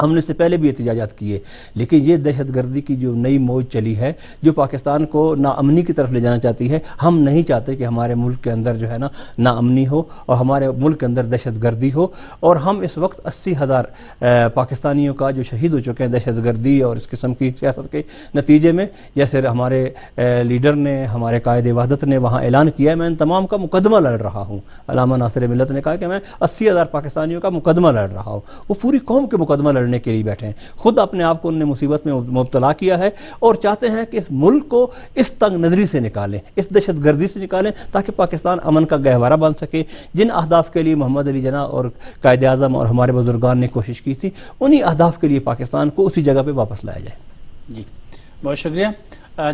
ہم 0.00 0.12
نے 0.12 0.18
اس 0.18 0.26
سے 0.26 0.34
پہلے 0.34 0.56
بھی 0.56 0.68
احتجاجات 0.68 1.18
کیے، 1.18 1.38
لیکن 1.74 1.98
یہ 2.02 2.16
دہشت 2.16 2.54
گردی 2.54 2.80
کی 2.80 2.96
جو 2.96 3.14
نئی 3.14 3.38
موج 3.38 3.64
چلی 3.72 3.96
ہے، 3.96 4.12
جو 4.42 4.52
پاکستان 4.52 5.06
کو 5.06 5.34
ناامنی 5.34 5.82
کی 5.82 5.92
طرف 5.92 6.10
لے 6.10 6.20
جانا 6.20 6.38
چاہتی 6.38 6.70
ہے، 6.70 6.78
ہم 7.02 7.18
نہیں 7.18 7.42
چاہتے 7.42 7.76
کہ 7.76 7.84
ہمارے 7.84 8.14
ملک 8.14 8.42
کے 8.44 8.50
اندر 8.52 8.74
جو 8.74 8.90
ہے 8.90 8.98
نا 8.98 9.08
ناامنی 9.38 9.86
ہو 9.88 10.02
اور 10.26 10.36
ہمارے 10.36 10.70
ملک 10.76 11.00
کے 11.00 11.06
اندر 11.06 11.24
دہشت 11.24 11.62
گردی 11.62 11.92
ہو۔ 11.92 12.06
اور 12.40 12.56
ہم 12.56 12.80
اس 12.80 12.96
وقت 12.98 13.26
اسی 13.26 13.54
ہزار 13.60 13.84
پاکستانیوں 14.54 15.14
کا 15.14 15.30
جو 15.30 15.42
شہید 15.42 15.72
ہو 15.72 15.78
چکے 15.78 16.04
ہیں 16.04 16.10
دہشت 16.10 16.44
گردی 16.44 16.80
اور 16.80 16.96
اس 16.96 17.08
قسم 17.08 17.34
کی 17.34 17.50
سیاست 17.60 17.90
کے 17.92 18.02
نتیجے 18.34 18.72
میں 18.72 18.86
جیسے 19.14 19.40
ہمارے 19.40 19.88
لیڈر 20.44 20.74
نے، 20.74 21.04
ہمارے 21.04 21.40
قائد 21.40 21.66
وحدت 21.66 22.04
نے 22.04 22.18
وہاں 22.18 22.42
اعلان 22.44 22.70
کیا 22.70 22.90
ہے، 22.90 22.96
میں 22.96 23.06
ان 23.06 23.16
تمام 23.16 23.46
کا 23.46 23.56
مقدمہ 23.56 23.98
لڑ 24.00 24.20
رہا 24.20 24.44
ہوں۔ 24.48 24.58
علامہ 24.88 25.16
ناصر 25.16 25.46
ملت 25.46 25.70
نے 25.70 25.82
کہا 25.82 25.96
کہ 25.96 26.06
میں 26.06 26.20
اسی 26.40 26.70
ہزار 26.70 26.86
پاکستانیوں 26.86 27.40
کا 27.40 27.48
مقدمہ 27.48 27.88
لڑ 27.88 28.08
رہا 28.10 28.30
ہوں۔ 28.30 28.40
وہ 28.68 28.74
پوری 28.80 28.98
قوم 28.98 29.26
کے 29.26 29.36
مقدمہ 29.36 29.70
لڑ 29.70 29.81
لڑنے 29.82 29.98
کے 29.98 30.12
لیے 30.12 30.22
بیٹھے 30.22 30.46
ہیں۔ 30.46 30.54
خود 30.76 30.98
اپنے 30.98 31.24
آپ 31.24 31.42
کو 31.42 31.48
انہوں 31.48 31.58
نے 31.58 31.64
مصیبت 31.64 32.06
میں 32.06 32.14
مبتلا 32.14 32.72
کیا 32.72 32.98
ہے 32.98 33.10
اور 33.38 33.54
چاہتے 33.54 33.88
ہیں 33.88 34.04
کہ 34.10 34.16
اس 34.16 34.24
ملک 34.30 34.68
کو 34.68 34.90
اس 35.14 35.32
تنگ 35.32 35.56
نظری 35.56 35.86
سے 35.86 36.00
نکالیں، 36.00 36.38
اس 36.56 36.74
دہشت 36.74 37.04
گردی 37.04 37.28
سے 37.28 37.38
نکالیں 37.38 37.70
تاکہ 37.92 38.12
پاکستان 38.16 38.58
امن 38.64 38.84
کا 38.84 38.96
گہوارہ 38.96 39.36
بن 39.36 39.54
سکے۔ 39.54 39.82
جن 40.14 40.30
اہداف 40.30 40.72
کے 40.72 40.82
لیے 40.82 40.94
محمد 40.94 41.28
علی 41.28 41.42
جناح 41.42 41.66
اور 41.66 41.84
قائد 42.20 42.44
اعظم 42.44 42.76
اور 42.76 42.86
ہمارے 42.86 43.12
بزرگان 43.12 43.58
نے 43.58 43.68
کوشش 43.68 44.02
کی 44.02 44.14
تھی، 44.14 44.30
انہی 44.60 44.82
اہداف 44.82 45.18
کے 45.20 45.28
لیے 45.28 45.40
پاکستان 45.40 45.90
کو 45.90 46.06
اسی 46.06 46.22
جگہ 46.22 46.42
پہ 46.46 46.50
واپس 46.50 46.84
لایا 46.84 46.98
جائے۔ 46.98 47.16
جی 47.68 47.82
بہت 48.44 48.58
شکریہ۔ 48.58 48.86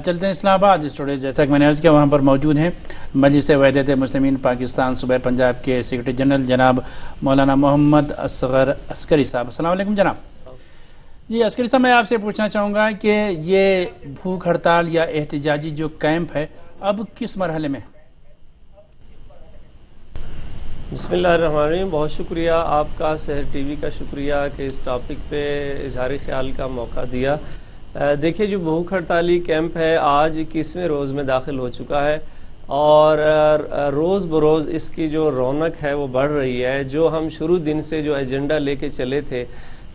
چلتے 0.04 0.26
ہیں 0.26 0.30
اسلام 0.30 0.52
آباد۔ 0.52 0.78
اسٹوڈیو 0.84 1.14
جیسا 1.14 1.44
کہ 1.44 1.50
میں 1.50 1.58
نے 1.58 1.66
عرض 1.66 1.80
کیا، 1.80 1.92
وہاں 1.92 2.06
پر 2.06 2.20
موجود 2.20 2.58
ہیں۔ 2.58 2.70
مجلس 3.14 3.50
وحدت 3.50 3.90
مسلمین 3.90 4.36
پاکستان 4.36 4.94
صوبہ 4.94 5.18
پنجاب 5.22 5.64
کے 5.64 5.82
سیکرٹری 5.82 6.12
جنرل 6.12 6.46
جناب 6.46 6.80
مولانا 7.22 7.54
محمد 7.54 8.12
اصغر 8.16 8.72
عسکری 8.88 9.24
صاحب۔ 9.24 9.46
السلام 9.46 9.72
علیکم 9.72 9.94
جناب۔ 9.94 10.14
جی 11.28 11.42
عسکری 11.42 11.66
صاحب، 11.66 11.82
میں 11.82 11.92
آپ 11.92 12.08
سے 12.08 12.16
پوچھنا 12.18 12.48
چاہوں 12.48 12.74
گا 12.74 12.90
کہ 12.90 13.28
یہ 13.30 13.84
بھوک 14.22 14.46
ہڑتال 14.46 14.94
یا 14.94 15.02
احتجاجی 15.02 15.70
جو 15.70 15.88
کیمپ 15.88 16.36
ہے، 16.36 16.46
اب 16.80 17.00
کس 17.14 17.36
مرحلے 17.36 17.68
میں؟ 17.68 17.80
بسم 20.92 21.12
اللہ 21.12 21.28
الرحمن 21.28 21.62
الرحیم۔ 21.62 21.88
بہت 21.90 22.10
شکریہ 22.10 22.50
آپ 22.50 22.86
کا، 22.96 23.16
سحر 23.16 23.42
ٹی 23.52 23.62
وی 23.62 23.74
کا 23.80 23.88
شکریہ 23.90 24.34
کہ 24.56 24.66
اس 24.66 24.78
ٹاپک 24.84 25.30
پہ 25.30 25.42
اظہار 25.86 26.10
خیال 26.26 26.52
کا 26.52 26.66
موقع 26.66 27.00
دیا۔ 27.12 27.36
دیکھیے 27.94 28.46
جو 28.46 28.58
بھوک 28.58 28.92
ہڑتالی 28.92 29.38
کیمپ 29.40 29.76
ہے، 29.76 29.96
آج 29.96 30.38
اکیسویں 30.38 30.86
روز 30.88 31.12
میں 31.12 31.22
داخل 31.24 31.58
ہو 31.58 31.68
چکا 31.68 32.04
ہے 32.04 32.18
اور 32.66 33.18
روز 33.92 34.26
بروز 34.26 34.68
اس 34.72 34.88
کی 34.90 35.08
جو 35.08 35.30
رونق 35.30 35.82
ہے 35.82 35.92
وہ 35.94 36.06
بڑھ 36.12 36.30
رہی 36.30 36.64
ہے۔ 36.64 36.82
جو 36.84 37.08
ہم 37.12 37.28
شروع 37.38 37.58
دن 37.66 37.80
سے 37.82 38.02
جو 38.02 38.14
ایجنڈا 38.14 38.58
لے 38.58 38.74
کے 38.76 38.88
چلے 38.88 39.20
تھے 39.28 39.44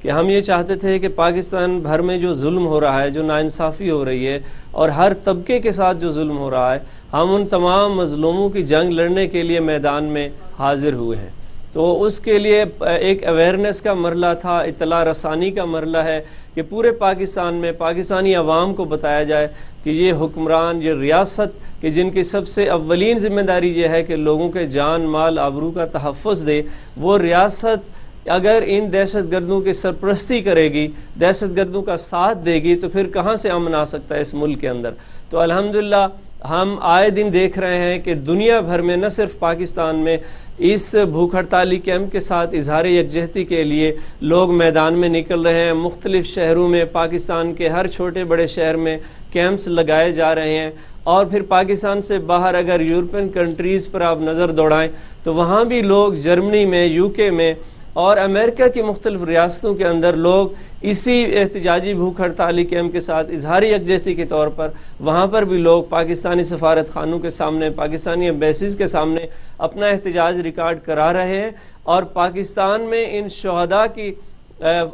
کہ 0.02 0.10
ہم 0.10 0.30
یہ 0.30 0.42
چاہتے 0.42 0.76
تھے 0.76 0.98
کہ 1.00 1.08
پاکستان 1.16 1.80
بھر 1.80 2.02
میں 2.02 2.18
جو 2.18 2.34
ظلم 2.34 2.66
ہو 2.68 2.80
رہا 2.82 3.04
ہے، 3.04 3.10
جو 3.12 3.24
ناانصافی 3.24 3.90
ہو 3.90 4.04
رہی 4.06 4.28
ہے 4.28 4.40
اور 4.72 4.90
ہر 4.90 5.14
طبقے 5.24 5.60
کے 5.60 5.72
ساتھ 5.72 5.98
جو 5.98 6.12
ظلم 6.12 6.38
ہو 6.38 6.50
رہا 6.52 6.74
ہے، 6.74 6.80
ہم 7.14 7.36
ان 7.36 7.48
تمام 7.48 7.96
مظلوموں 7.98 8.50
کی 8.50 8.64
جنگ 8.64 8.92
لڑنے 8.92 9.28
کے 9.28 9.44
لیے 9.44 9.60
میدان 9.60 10.04
میں 10.04 10.28
حاضر 10.60 10.94
ہوئے 10.94 11.18
ہیں۔ 11.18 11.30
تو 11.74 12.04
اس 12.04 12.20
کے 12.20 12.38
لیے 12.40 12.64
ایک 12.88 13.24
اویئرنیس 13.28 13.82
کا 13.82 13.94
مرلہ 13.94 14.34
تھا، 14.42 14.58
اطلاع 14.60 15.04
رسانی 15.06 15.50
کا 15.52 15.66
مرلہ 15.66 15.98
ہے 16.08 16.20
کہ 16.56 16.62
پورے 16.70 16.92
پاکستان 17.00 17.54
میں، 17.62 17.72
پاکستانی 17.78 18.36
عوام 18.36 18.74
کو 18.76 18.86
بتایا 18.86 19.24
جائے 19.24 19.48
کہ 19.84 19.90
یہ 19.90 20.14
حکمران، 20.22 20.82
یہ 20.82 20.94
ریاست 21.00 21.82
کہ 21.82 21.90
جن 21.92 22.10
کی 22.10 22.24
سب 22.24 22.48
سے 22.48 22.68
اولین 22.70 23.18
ذمہ 23.20 23.42
داری 23.48 23.70
یہ 23.80 23.88
ہے 23.88 24.04
کہ 24.04 24.16
لوگوں 24.16 24.50
کے 24.52 24.66
جان، 24.76 25.02
مال، 25.16 25.40
آبرو 25.40 25.72
کا 25.72 25.86
تحفظ 25.94 26.46
دے، 26.48 26.62
وہ 26.98 27.18
ریاست 27.18 28.30
اگر 28.30 28.64
ان 28.66 28.92
دہشت 28.94 29.32
گردوں 29.32 29.60
کی 29.62 29.74
سرپرستی 29.74 30.42
کرے 30.42 30.72
گی، 30.74 30.88
دہشت 31.20 31.56
گردوں 31.58 31.82
کا 31.82 31.98
ساتھ 31.98 32.46
دے 32.46 32.62
گی 32.64 32.76
تو 32.76 32.90
پھر 32.90 33.08
کہاں 33.14 33.36
سے 33.36 33.50
امن 33.50 33.76
آ 33.76 33.84
سکتا 33.86 34.16
ہے 34.16 34.22
اس 34.22 34.34
ملک 34.34 34.62
کے 34.62 34.70
اندر؟ 34.70 34.92
تو 35.30 35.40
الحمدللہ 35.40 36.06
ہم 36.50 36.76
آئے 36.82 37.10
دن 37.10 37.30
دیکھ 37.34 37.60
رہے 37.60 37.78
ہیں 37.78 38.00
کہ 38.00 38.14
دنیا 38.14 38.60
بھر 38.60 38.82
میں 38.82 38.98
نہ 38.98 39.10
صرف 39.10 39.40
پاکستان 39.40 39.96
میں 39.96 40.18
اس 40.58 40.96
بھوک 41.12 41.36
ہڑتالی 41.36 41.78
کیمپ 41.78 42.12
کے 42.12 42.20
ساتھ 42.20 42.56
اظہار 42.56 42.86
یکجہتی 42.86 43.46
کے 43.46 43.64
لیے 43.64 43.96
لوگ 44.22 44.58
میدان 44.58 44.94
میں 44.94 45.10
نکل 45.10 45.42
رہے 45.42 45.66
ہیں۔ 45.66 45.74
مختلف 45.74 46.26
شہروں 46.26 46.68
میں 46.70 46.86
پاکستان 46.86 47.54
کے 47.54 47.70
ہر 47.70 47.88
چھوٹے 47.88 48.24
بڑے 48.24 48.48
شہر 48.48 48.76
میں 48.76 48.98
کیمپس 49.32 49.68
لگائے 49.68 50.12
جا 50.12 50.36
رہے 50.36 50.58
ہیں۔ 50.58 50.70
اور 51.04 51.26
پھر 51.26 51.42
پاکستان 51.42 52.02
سے 52.02 52.20
باہر 52.20 52.54
اگر 52.54 52.82
یورپین 52.82 53.30
کنٹریز 53.30 53.92
پر 53.92 54.02
آپ 54.02 54.22
نظر 54.22 54.52
دوڑائیں 54.52 54.92
تو 55.24 55.34
وہاں 55.34 55.64
بھی 55.64 55.82
لوگ 55.82 56.14
جرمنی 56.14 56.66
میں، 56.66 56.86
یو 56.86 57.10
کے 57.10 57.30
میں 57.32 57.54
اور 57.94 58.18
امریکہ 58.18 58.68
کی 58.68 58.82
مختلف 58.82 59.24
ریاستوں 59.24 59.74
کے 59.76 59.86
اندر 59.86 60.14
لوگ 60.14 60.48
اسی 60.82 61.26
احتجاجی 61.38 61.94
بھوک 61.94 62.20
ہڑتالی 62.20 62.64
کیمپ 62.66 62.92
کے 62.92 63.00
ساتھ 63.00 63.32
اظہاری 63.32 63.70
یکجہتی 63.70 64.14
کے 64.16 64.26
طور 64.26 64.48
پر 64.48 64.70
وہاں 65.00 65.28
پر 65.28 65.44
بھی 65.46 65.58
لوگ 65.58 65.84
پاکستانی 65.90 66.44
سفارت 66.44 66.90
خانوں 66.94 67.20
کے 67.20 67.30
سامنے، 67.30 67.70
پاکستانی 67.70 68.30
امبیسیز 68.30 68.76
کے 68.76 68.88
سامنے 68.88 69.26
اپنا 69.58 69.88
احتجاج 69.88 70.40
ریکارڈ 70.40 70.80
کرا 70.86 71.12
رہے 71.14 71.42
ہیں 71.42 71.50
اور 71.84 72.04
پاکستان 72.04 72.82
میں 72.82 73.06
ان 73.10 73.30
شہداء 73.30 73.86
کی 73.96 74.12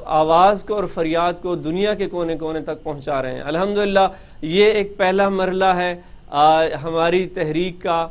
آواز 0.05 0.63
کو 0.63 0.73
اور 0.73 0.83
فریاد 0.93 1.41
کو 1.41 1.55
دنیا 1.55 1.93
کے 1.93 2.07
کونے 2.09 2.35
کونے 2.37 2.59
تک 2.59 2.83
پہنچا 2.83 3.21
رہے 3.21 3.33
ہیں۔ 3.33 3.41
الحمدللہ، 3.41 4.07
یہ 4.41 4.65
ایک 4.65 4.97
پہلا 4.97 5.29
مرلہ 5.29 5.71
ہے۔ 5.77 5.93
ہماری 6.83 7.25
تحریک 7.33 7.81
کا، 7.83 8.07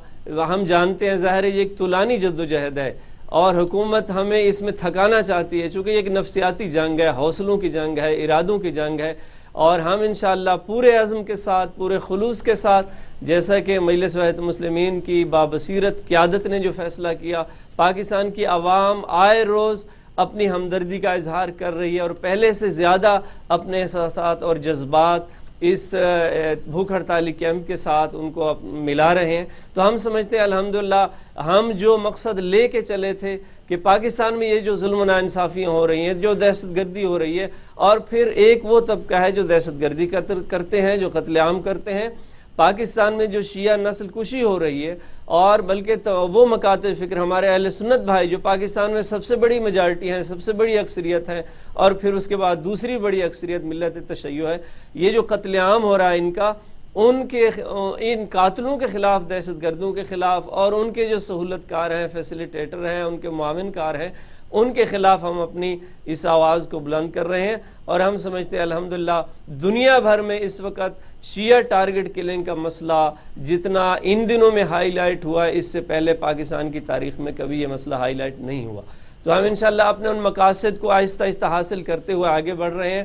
ہم 0.49 0.65
جانتے 0.69 1.09
ہیں 1.11 1.17
ظاہر 1.17 1.45
یہ 1.45 1.59
ایک 1.59 1.77
طولانی 1.79 2.17
جد 2.19 2.41
و 2.41 2.45
جہد 2.45 2.79
ہے۔ 2.79 2.93
اور 3.29 3.55
حکومت 3.55 4.11
ہمیں 4.11 4.41
اس 4.41 4.61
میں 4.63 4.73
تھکانا 4.73 5.21
چاہتی 5.23 5.63
ہے، 5.63 5.69
چونکہ 5.69 5.91
یہ 5.91 5.97
ایک 5.97 6.09
نفسیاتی 6.09 6.69
جنگ 6.71 7.01
ہے، 7.01 7.09
حوصلوں 7.17 7.57
کی 7.57 7.69
جنگ 7.69 7.99
ہے، 7.99 8.15
ارادوں 8.25 8.59
کی 8.59 8.71
جنگ 8.73 9.01
ہے، 9.01 9.13
اور 9.53 9.81
ہم 9.81 10.01
انشاءاللہ 10.01 10.51
پورے 10.67 10.97
عزم 10.97 11.23
کے 11.25 11.35
ساتھ، 11.35 11.71
پورے 11.77 11.99
خلوص 11.99 12.43
کے 12.43 12.55
ساتھ، 12.55 12.87
جیسا 13.23 13.59
کہ 13.59 13.79
مجلس 13.81 14.17
وحید 14.17 14.39
مسلمین 14.39 15.01
کی 15.01 15.25
بابصیرت 15.31 16.07
قیادت 16.09 16.47
نے 16.47 16.59
جو 16.59 16.71
فیصلہ 16.77 17.09
کیا، 17.21 17.43
پاکستان 17.77 18.31
کی 18.31 18.47
عوام 18.47 19.03
آئے 19.09 19.43
روز 19.45 19.85
اپنی 20.17 20.49
ہمدردی 20.51 20.99
کا 21.01 21.13
اظہار 21.13 21.49
کر 21.59 21.75
رہی 21.75 21.95
ہے 21.95 22.01
اور 22.01 22.11
پہلے 22.21 22.53
سے 22.53 22.69
زیادہ 22.69 23.19
اپنے 23.49 23.83
احساسات 23.83 24.43
اور 24.43 24.57
جذبات 24.65 25.27
اس 25.61 25.95
بھوک 26.67 26.91
ہڑتالی 26.93 27.33
کیمپ 27.33 27.67
کے 27.67 27.77
ساتھ 27.77 28.15
ان 28.15 28.31
کو 28.33 28.53
ملا 28.63 29.15
رہے 29.15 29.37
ہیں۔ 29.37 29.45
تو 29.75 29.87
ہم 29.89 29.97
سمجھتے 29.97 30.37
ہیں، 30.37 30.43
الحمدللہ، 30.45 31.07
ہم 31.47 31.71
جو 31.79 31.97
مقصد 31.99 32.39
لے 32.39 32.67
کے 32.69 32.81
چلے 32.81 33.13
تھے 33.13 33.37
کہ 33.69 33.77
پاکستان 33.83 34.39
میں 34.39 34.49
یہ 34.49 34.61
جو 34.61 34.75
ظلم 34.75 35.01
و 35.01 35.05
ناانصافیاں 35.05 35.71
ہو 35.71 35.87
رہی 35.87 36.07
ہیں، 36.07 36.15
جو 36.15 36.35
دہشت 36.35 36.77
گردی 36.77 37.05
ہو 37.05 37.19
رہی 37.19 37.39
ہے، 37.41 37.49
اور 37.75 37.99
پھر 38.11 38.27
ایک 38.45 38.65
وہ 38.65 38.81
طبقہ 38.89 39.23
ہے 39.23 39.31
جو 39.33 39.43
دہشت 39.47 39.81
گردی 39.81 40.07
کرتے 40.49 40.83
ہیں، 40.83 40.97
جو 40.97 41.09
قتل 41.13 41.37
عام 41.37 41.61
کرتے 41.63 41.95
ہیں۔ 41.95 42.09
پاکستان 42.57 43.15
میں 43.15 43.27
جو 43.27 43.41
شیعہ 43.43 43.77
نسل 43.77 44.07
کشی 44.15 44.43
ہو 44.43 44.59
رہی 44.61 44.87
ہے 44.87 44.95
اور 45.37 45.59
بلکہ 45.69 46.09
وہ 46.33 46.47
مکاتب 46.47 46.99
فکر 46.99 47.17
ہمارے 47.17 47.49
اہل 47.49 47.71
سنت 47.71 48.05
بھائی 48.05 48.29
جو 48.29 48.39
پاکستان 48.43 48.93
میں 48.93 49.03
سب 49.03 49.25
سے 49.25 49.37
بڑی 49.37 49.59
میجارٹی 49.61 50.11
ہیں، 50.11 50.23
سب 50.23 50.43
سے 50.43 50.53
بڑی 50.53 50.79
اکثریت 50.79 51.29
ہے 51.29 51.43
اور 51.73 51.93
پھر 51.93 52.15
اس 52.15 52.27
کے 52.27 52.37
بعد 52.37 52.57
دوسری 52.65 52.97
بڑی 52.99 53.23
اکثریت 53.23 53.65
ملت 53.65 53.99
تشیع 54.09 54.47
ہے۔ 54.49 54.57
یہ 54.95 55.11
جو 55.11 55.23
قتل 55.29 55.55
عام 55.55 55.83
ہو 55.85 55.99
رہا 55.99 56.11
ہے 56.11 56.19
ان 56.19 56.33
کا، 56.33 56.53
ان 56.95 57.27
کے 57.27 57.49
ان 58.01 58.25
قاتلوں 58.31 58.77
کے 58.79 58.87
خلاف 58.93 59.29
دہشت 59.31 59.63
گردوں 59.63 59.93
کے 59.93 60.03
خلاف 60.09 60.49
اور 60.49 60.73
ان 60.73 60.93
کے 60.93 61.09
جو 61.09 61.19
سہولت 61.19 61.69
کار 61.69 61.91
ہیں 61.91 62.07
فیسلیٹیٹر 62.13 62.89
ہیں، 62.89 63.03
ان 63.03 63.19
کے 63.19 63.31
معاون 63.31 63.71
کار 63.73 63.95
ہیں، 63.95 64.09
ان 64.53 64.73
کے 64.73 64.85
خلاف 64.85 65.23
ہم 65.23 65.41
اپنی 65.41 65.77
اس 66.05 66.25
آواز 66.27 66.67
کو 66.71 66.79
بلند 66.79 67.11
کر 67.13 67.27
رہے 67.29 67.49
ہیں۔ 67.49 67.57
اور 67.85 68.01
ہم 68.01 68.17
سمجھتے 68.17 68.57
ہیں 68.57 68.63
الحمدللہ 68.63 69.23
دنیا 69.63 69.99
بھر 69.99 70.23
میں 70.23 70.39
اس 70.43 70.61
وقت 70.61 71.08
شیعہ 71.29 71.61
ٹارگٹ 71.71 72.15
کلنگ 72.15 72.45
کا 72.45 72.55
مسئلہ 72.55 73.11
جتنا 73.47 73.95
ان 74.03 74.29
دنوں 74.29 74.51
میں 74.53 74.63
ہائی 74.71 74.91
لائٹ 74.91 75.25
ہوا 75.25 75.45
اس 75.47 75.73
سے 75.73 75.81
پہلے 75.89 76.15
پاکستان 76.21 76.71
کی 76.71 76.81
تاریخ 76.87 77.19
میں 77.21 77.33
کبھی 77.37 77.61
یہ 77.61 77.67
مسئلہ 77.67 77.95
ہائی 77.95 78.15
لائٹ 78.15 78.39
نہیں 78.39 78.65
ہوا۔ 78.67 78.83
تو 79.25 79.37
ہم 79.39 79.45
انشاءاللہ 79.45 79.83
اپنے 79.83 80.09
ان 80.09 80.21
مقاصد 80.23 80.79
کو 80.81 80.91
آہستہ 80.91 81.25
آہستہ 81.25 81.47
حاصل 81.47 81.83
کرتے 81.83 82.13
ہوئے 82.13 82.29
آگے 82.31 82.55
بڑھ 82.55 82.75
رہے 82.75 82.91
ہیں 82.91 83.05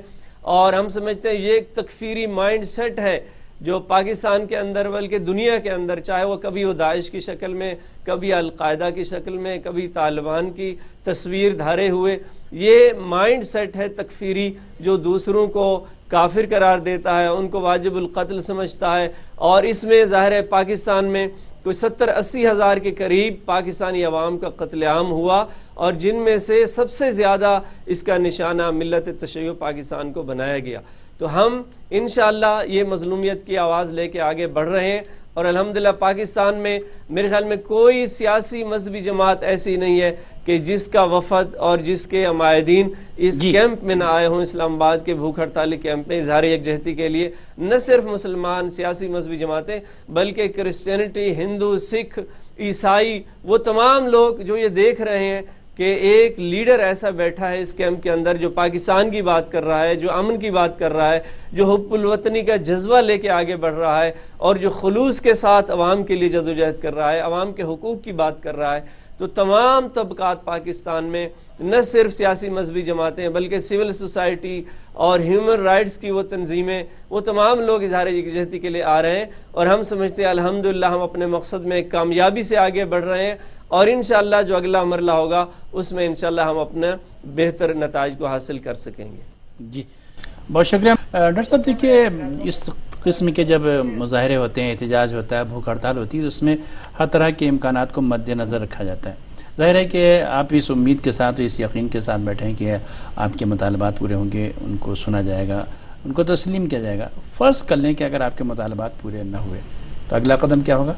اور 0.56 0.74
ہم 0.74 0.90
سمجھتے 0.90 1.30
ہیں 1.30 1.38
یہ 1.38 1.54
ایک 1.54 1.74
تکفیری 1.76 2.26
مائنڈ 2.40 2.66
سیٹ 2.68 3.00
ہے 3.00 3.20
جو 3.62 3.80
پاکستان 3.88 4.46
کے 4.48 4.58
اندر 4.58 4.90
بلکہ 4.90 5.18
دنیا 5.18 5.58
کے 5.64 5.72
اندر، 5.72 6.00
چاہے 6.00 6.24
وہ 6.26 6.36
کبھی 6.38 6.64
وہ 6.64 6.74
داعش 6.74 7.10
کی 7.10 7.22
شکل 7.22 7.54
میں، 7.54 7.74
کبھی 8.06 8.34
القاعدہ 8.34 8.90
کی 8.96 9.04
شکل 9.04 9.38
میں، 9.38 9.58
کبھی 9.64 9.88
طالبان 9.94 10.52
کی 10.52 10.76
تصویر 11.04 11.56
دھارے 11.58 11.90
ہوئے 11.90 12.18
یہ 12.54 12.90
مائنڈ 12.98 13.44
سیٹ 13.44 13.76
ہے 13.76 13.88
تکفیری 13.88 14.54
جو 14.80 14.98
دوسروں 14.98 15.48
کو 15.48 15.86
کافر 16.08 16.46
قرار 16.50 16.80
دیتا 16.80 17.22
ہے، 17.22 17.28
ان 17.28 17.48
کو 17.48 17.62
واجب 17.62 17.96
القتل 17.96 18.40
سمجھتا 18.40 19.02
ہے۔ 19.02 19.10
اور 19.36 19.64
اس 19.64 19.84
میں 19.84 20.06
ظاہر 20.06 20.32
ہے، 20.32 20.42
پاکستان 20.42 21.06
میں 21.06 21.28
کوئی 21.64 21.74
ستر 21.74 22.08
اسی 22.08 22.48
ہزار 22.48 22.78
کے 22.78 22.92
قریب 22.92 23.34
پاکستانی 23.46 24.04
عوام 24.04 24.38
کا 24.38 24.50
قتل 24.50 24.84
عام 24.84 25.12
ہوا۔ 25.12 25.46
اور 25.74 25.94
جن 25.94 26.16
میں 26.16 26.38
سے 26.38 26.66
سب 26.66 26.92
سے 26.92 27.12
زیادہ 27.12 27.60
اس 27.86 28.04
کا 28.04 28.18
نشانہ 28.18 28.72
ملت 28.72 29.22
تشیع 29.22 29.54
پاکستان 29.60 30.14
کو 30.14 30.22
بنایا 30.22 30.60
گیا۔ 30.60 30.80
تو 31.18 31.36
ہم 31.36 31.62
انشاءاللہ 31.90 32.62
یہ 32.66 32.84
مظلومیت 32.84 33.48
کی 33.48 33.58
آواز 33.58 33.92
لے 33.92 34.08
کے 34.08 34.22
آگے 34.22 34.48
بڑھ 34.48 34.70
رہے 34.70 34.92
ہیں۔ 34.92 35.02
اور 35.34 35.46
الحمدللہ 35.46 35.90
پاکستان 36.00 36.56
میں 36.56 36.78
میرے 37.10 37.28
خیال 37.28 37.44
میں 37.44 37.56
کوئی 37.68 38.06
سیاسی 38.08 38.64
مذہبی 38.64 39.00
جماعت 39.02 39.44
ایسی 39.44 39.76
نہیں 39.76 40.02
ہے 40.02 40.12
کہ 40.46 40.58
جس 40.58 40.88
کا 40.88 41.04
وفد 41.12 41.56
اور 41.58 41.78
جس 41.80 42.06
کے 42.08 42.24
عمائدین 42.26 42.90
اس 43.18 43.40
جی۔ 43.42 43.52
کیمپ 43.52 43.84
میں 43.84 43.96
نہ 43.96 44.04
آئے 44.04 44.28
ہوں 44.28 44.42
اسلام 44.42 44.76
آباد 44.76 44.98
کے 45.06 45.14
بھوک 45.14 45.40
ہڑتالی 45.40 45.78
کیمپ 45.78 46.08
میں 46.08 46.18
اظہار 46.18 46.44
یکجہتی 46.44 46.94
کے 46.96 47.10
لیے۔ 47.10 47.30
نہ 47.60 47.78
صرف 47.78 48.06
مسلمان 48.06 48.70
سیاسی 48.72 49.08
مذہبی 49.08 49.38
جماعتیں 49.38 49.80
بلکہ 50.10 50.48
کرسچینٹی 50.56 51.34
ہندو 51.36 51.78
سکھ 51.80 52.20
عیسائی 52.60 53.22
وہ 53.44 53.58
تمام 53.66 54.08
لوگ 54.08 54.42
جو 54.48 54.58
یہ 54.58 54.68
دیکھ 54.68 55.02
رہے 55.02 55.26
ہیں 55.26 55.42
کہ 55.78 55.84
ایک 55.84 56.40
لیڈر 56.40 56.80
ایسا 56.80 57.10
بیٹھا 57.10 57.50
ہے 57.50 57.62
اس 57.62 57.74
کیمپ 57.74 58.04
کے 58.04 58.12
اندر 58.12 58.38
جو 58.38 58.50
پاکستان 58.50 59.10
کی 59.10 59.22
بات 59.22 59.52
کر 59.52 59.64
رہا 59.64 59.84
ہے، 59.84 59.96
جو 59.96 60.12
امن 60.12 60.40
کی 60.40 60.50
بات 60.50 60.80
کر 60.80 60.94
رہا 60.94 61.14
ہے، 61.14 61.20
جو 61.52 61.66
حب 61.66 61.94
الوطنی 61.94 62.42
کا 62.42 62.56
جذبہ 62.56 63.02
لے 63.02 63.18
کے 63.18 63.30
آگے 63.30 63.56
بڑھ 63.56 63.74
رہا 63.74 64.06
ہے 64.06 64.12
اور 64.38 64.56
جو 64.56 64.70
خلوص 64.70 65.22
کے 65.22 65.34
ساتھ 65.34 65.72
عوام 65.72 66.04
کے 66.04 66.16
لیے 66.16 66.30
جدوجہد 66.30 66.82
کر 66.82 66.96
رہا 66.96 67.14
ہے، 67.14 67.20
عوام 67.20 67.54
کے 67.54 67.64
حقوق 67.64 68.04
کی 68.04 68.12
بات 68.12 68.44
کر 68.44 68.56
رہا 68.56 68.76
ہے۔ 68.76 68.82
تو 69.18 69.28
تمام 69.28 69.88
طبقات 69.88 70.44
پاکستان 70.46 71.04
میں 71.04 71.30
نہ 71.60 71.82
صرف 71.82 72.14
سیاسی 72.14 72.50
مذہبی 72.50 72.82
جماعتیں 72.82 73.28
بلکہ 73.30 73.60
سول 73.60 73.92
سوسائٹی 73.94 74.62
اور 74.94 75.20
ہیومن 75.20 75.62
رائٹس 75.62 75.98
کی 75.98 76.12
وہ 76.12 76.22
تنظیمیں، 76.22 76.84
وہ 77.10 77.20
تمام 77.20 77.60
لوگ 77.60 77.84
اظہار 77.84 78.08
یکجہتی 78.08 78.60
کے 78.60 78.70
لیے 78.70 78.84
آ 78.84 79.02
رہے 79.02 79.20
ہیں 79.20 79.26
اور 79.52 79.68
ہم 79.68 79.84
سمجھتے 79.84 80.22
ہیں 80.22 80.30
الحمدللہ 80.30 80.86
ہم 80.86 81.02
اپنے 81.02 81.26
مقصد 81.26 81.66
میں 81.66 81.82
کامیابی 81.82 82.44
سے 82.44 82.58
آگے 82.58 82.86
بڑھ 82.86 83.06
رہے 83.06 83.26
ہیں 83.26 83.36
اور 83.68 83.88
انشاءاللہ 83.88 84.42
جو 84.48 84.56
اگلا 84.56 84.84
مرلہ 84.84 85.12
ہوگا، 85.12 85.46
اس 85.74 85.92
میں 85.92 86.06
انشاءاللہ 86.06 86.42
ہم 86.42 86.58
اپنا 86.60 86.96
بہتر 87.36 87.74
نتائج 87.74 88.14
کو 88.18 88.26
حاصل 88.26 88.58
کر 88.58 88.76
سکیں 88.76 89.06
گے۔ 89.06 89.22
جی۔ 89.60 89.84
بہت 90.52 90.68
شکریہ۔ 90.68 90.92
ڈاکٹر 91.12 91.44
صاحب، 91.44 91.66
دیکھیے، 91.66 92.08
اس 92.44 92.70
قسم 93.04 93.32
کے 93.32 93.44
جب 93.44 93.62
مظاہرے 93.84 94.36
ہوتے 94.36 94.64
ہیں، 94.64 94.72
احتجاج 94.72 95.14
ہوتا 95.16 95.38
ہے، 95.38 95.44
بھوک 95.44 95.68
ہڑتال 95.68 95.98
ہوتی 95.98 96.20
ہے 96.20 96.26
اس 96.26 96.42
میں 96.44 96.56
ہر 97.00 97.06
طرح 97.06 97.30
کے 97.30 97.50
امکانات 97.50 97.94
کو 97.94 98.02
مد 98.02 98.30
نظر 98.30 98.62
رکھا 98.62 98.84
جاتا 98.84 99.10
ہے۔ 99.10 99.16
ظاہر 99.58 99.76
ہے 99.76 99.86
کہ 99.86 100.22
آپ 100.22 100.46
اس 100.50 100.72
امید 100.72 101.04
کے 101.04 101.12
ساتھ 101.12 101.42
اس 101.42 101.60
یقین 101.60 101.88
کے 101.88 102.00
ساتھ 102.00 102.22
بیٹھے 102.22 102.46
ہیں 102.46 102.54
کہ 102.58 102.76
آپ 103.16 103.38
کے 103.40 103.46
مطالبات 103.46 104.00
پورے 104.00 104.14
ہوں 104.14 104.32
گے، 104.34 104.52
ان 104.62 104.78
کو 104.80 104.96
سنا 104.96 105.22
جائے 105.22 105.48
گا، 105.48 105.64
ان 106.06 106.12
کو 106.12 106.24
تسلیم 106.24 106.68
کیا 106.68 106.80
جائے 106.80 107.00
گا۔ 107.00 107.08
فرض 107.38 107.64
کر 107.64 107.76
لیں 107.76 107.94
کہ 107.94 108.04
اگر 108.04 108.22
آپ 108.22 108.38
کے 108.38 108.44
مطالبات 108.44 109.02
پورے 109.02 109.24
نہ 109.24 109.38
ہوئے 109.38 109.60
تو 110.10 110.16
اگلا 110.16 110.36
قدم 110.36 110.62
کیا 110.62 110.78
ہوگا؟ 110.78 110.94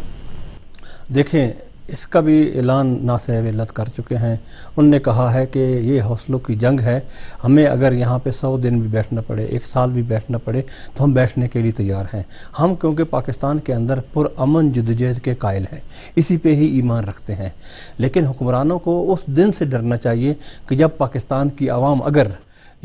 دیکھیں 1.16 1.52
اس 1.88 2.08
کا 2.08 2.20
بھی 2.20 2.58
اعلان 2.58 3.00
ناصر 3.02 3.40
علت 3.40 3.74
کر 3.74 3.86
چکے 3.98 4.16
ہیں۔ 4.16 4.36
ان 4.78 4.92
نے 4.92 5.00
کہا 5.00 5.34
ہے 5.34 5.46
کہ 5.46 5.60
یہ 5.60 6.02
حوصلوں 6.02 6.40
کی 6.40 6.56
جنگ 6.56 6.80
ہے۔ 6.80 7.00
ہمیں 7.44 7.66
اگر 7.66 7.94
یہاں 7.94 8.20
پہ 8.20 8.32
سو 8.32 8.58
دن 8.58 8.80
بھی 8.80 8.90
بیٹھنا 8.90 9.22
پڑے، 9.22 9.46
ایک 9.46 9.68
سال 9.68 9.90
بھی 9.92 10.02
بیٹھنا 10.02 10.38
پڑے، 10.38 10.62
تو 10.96 11.04
ہم 11.04 11.14
بیٹھنے 11.14 11.48
کے 11.48 11.60
لیے 11.60 11.72
تیار 11.72 12.06
ہیں۔ 12.14 12.24
ہم 12.60 12.76
کیونکہ 12.76 13.04
پاکستان 13.04 13.60
کے 13.60 13.74
اندر 13.74 14.00
پر 14.14 14.26
امن 14.38 14.72
جدوجہد 14.72 15.20
کے 15.20 15.36
قائل 15.36 15.66
ہیں، 15.74 15.80
اسی 16.16 16.38
پہ 16.38 16.56
ہی 16.56 16.66
ایمان 16.66 17.06
رکھتے 17.06 17.36
ہیں۔ 17.36 17.50
لیکن 17.98 18.26
حکمرانوں 18.26 18.80
کو 18.80 19.14
اس 19.14 19.28
دن 19.28 19.52
سے 19.52 19.66
ڈرنا 19.66 19.98
چاہیے 19.98 20.34
کہ 20.68 20.76
جب 20.76 20.90
پاکستان 20.98 21.50
کی 21.50 21.70
عوام 21.70 22.02
اگر 22.02 22.28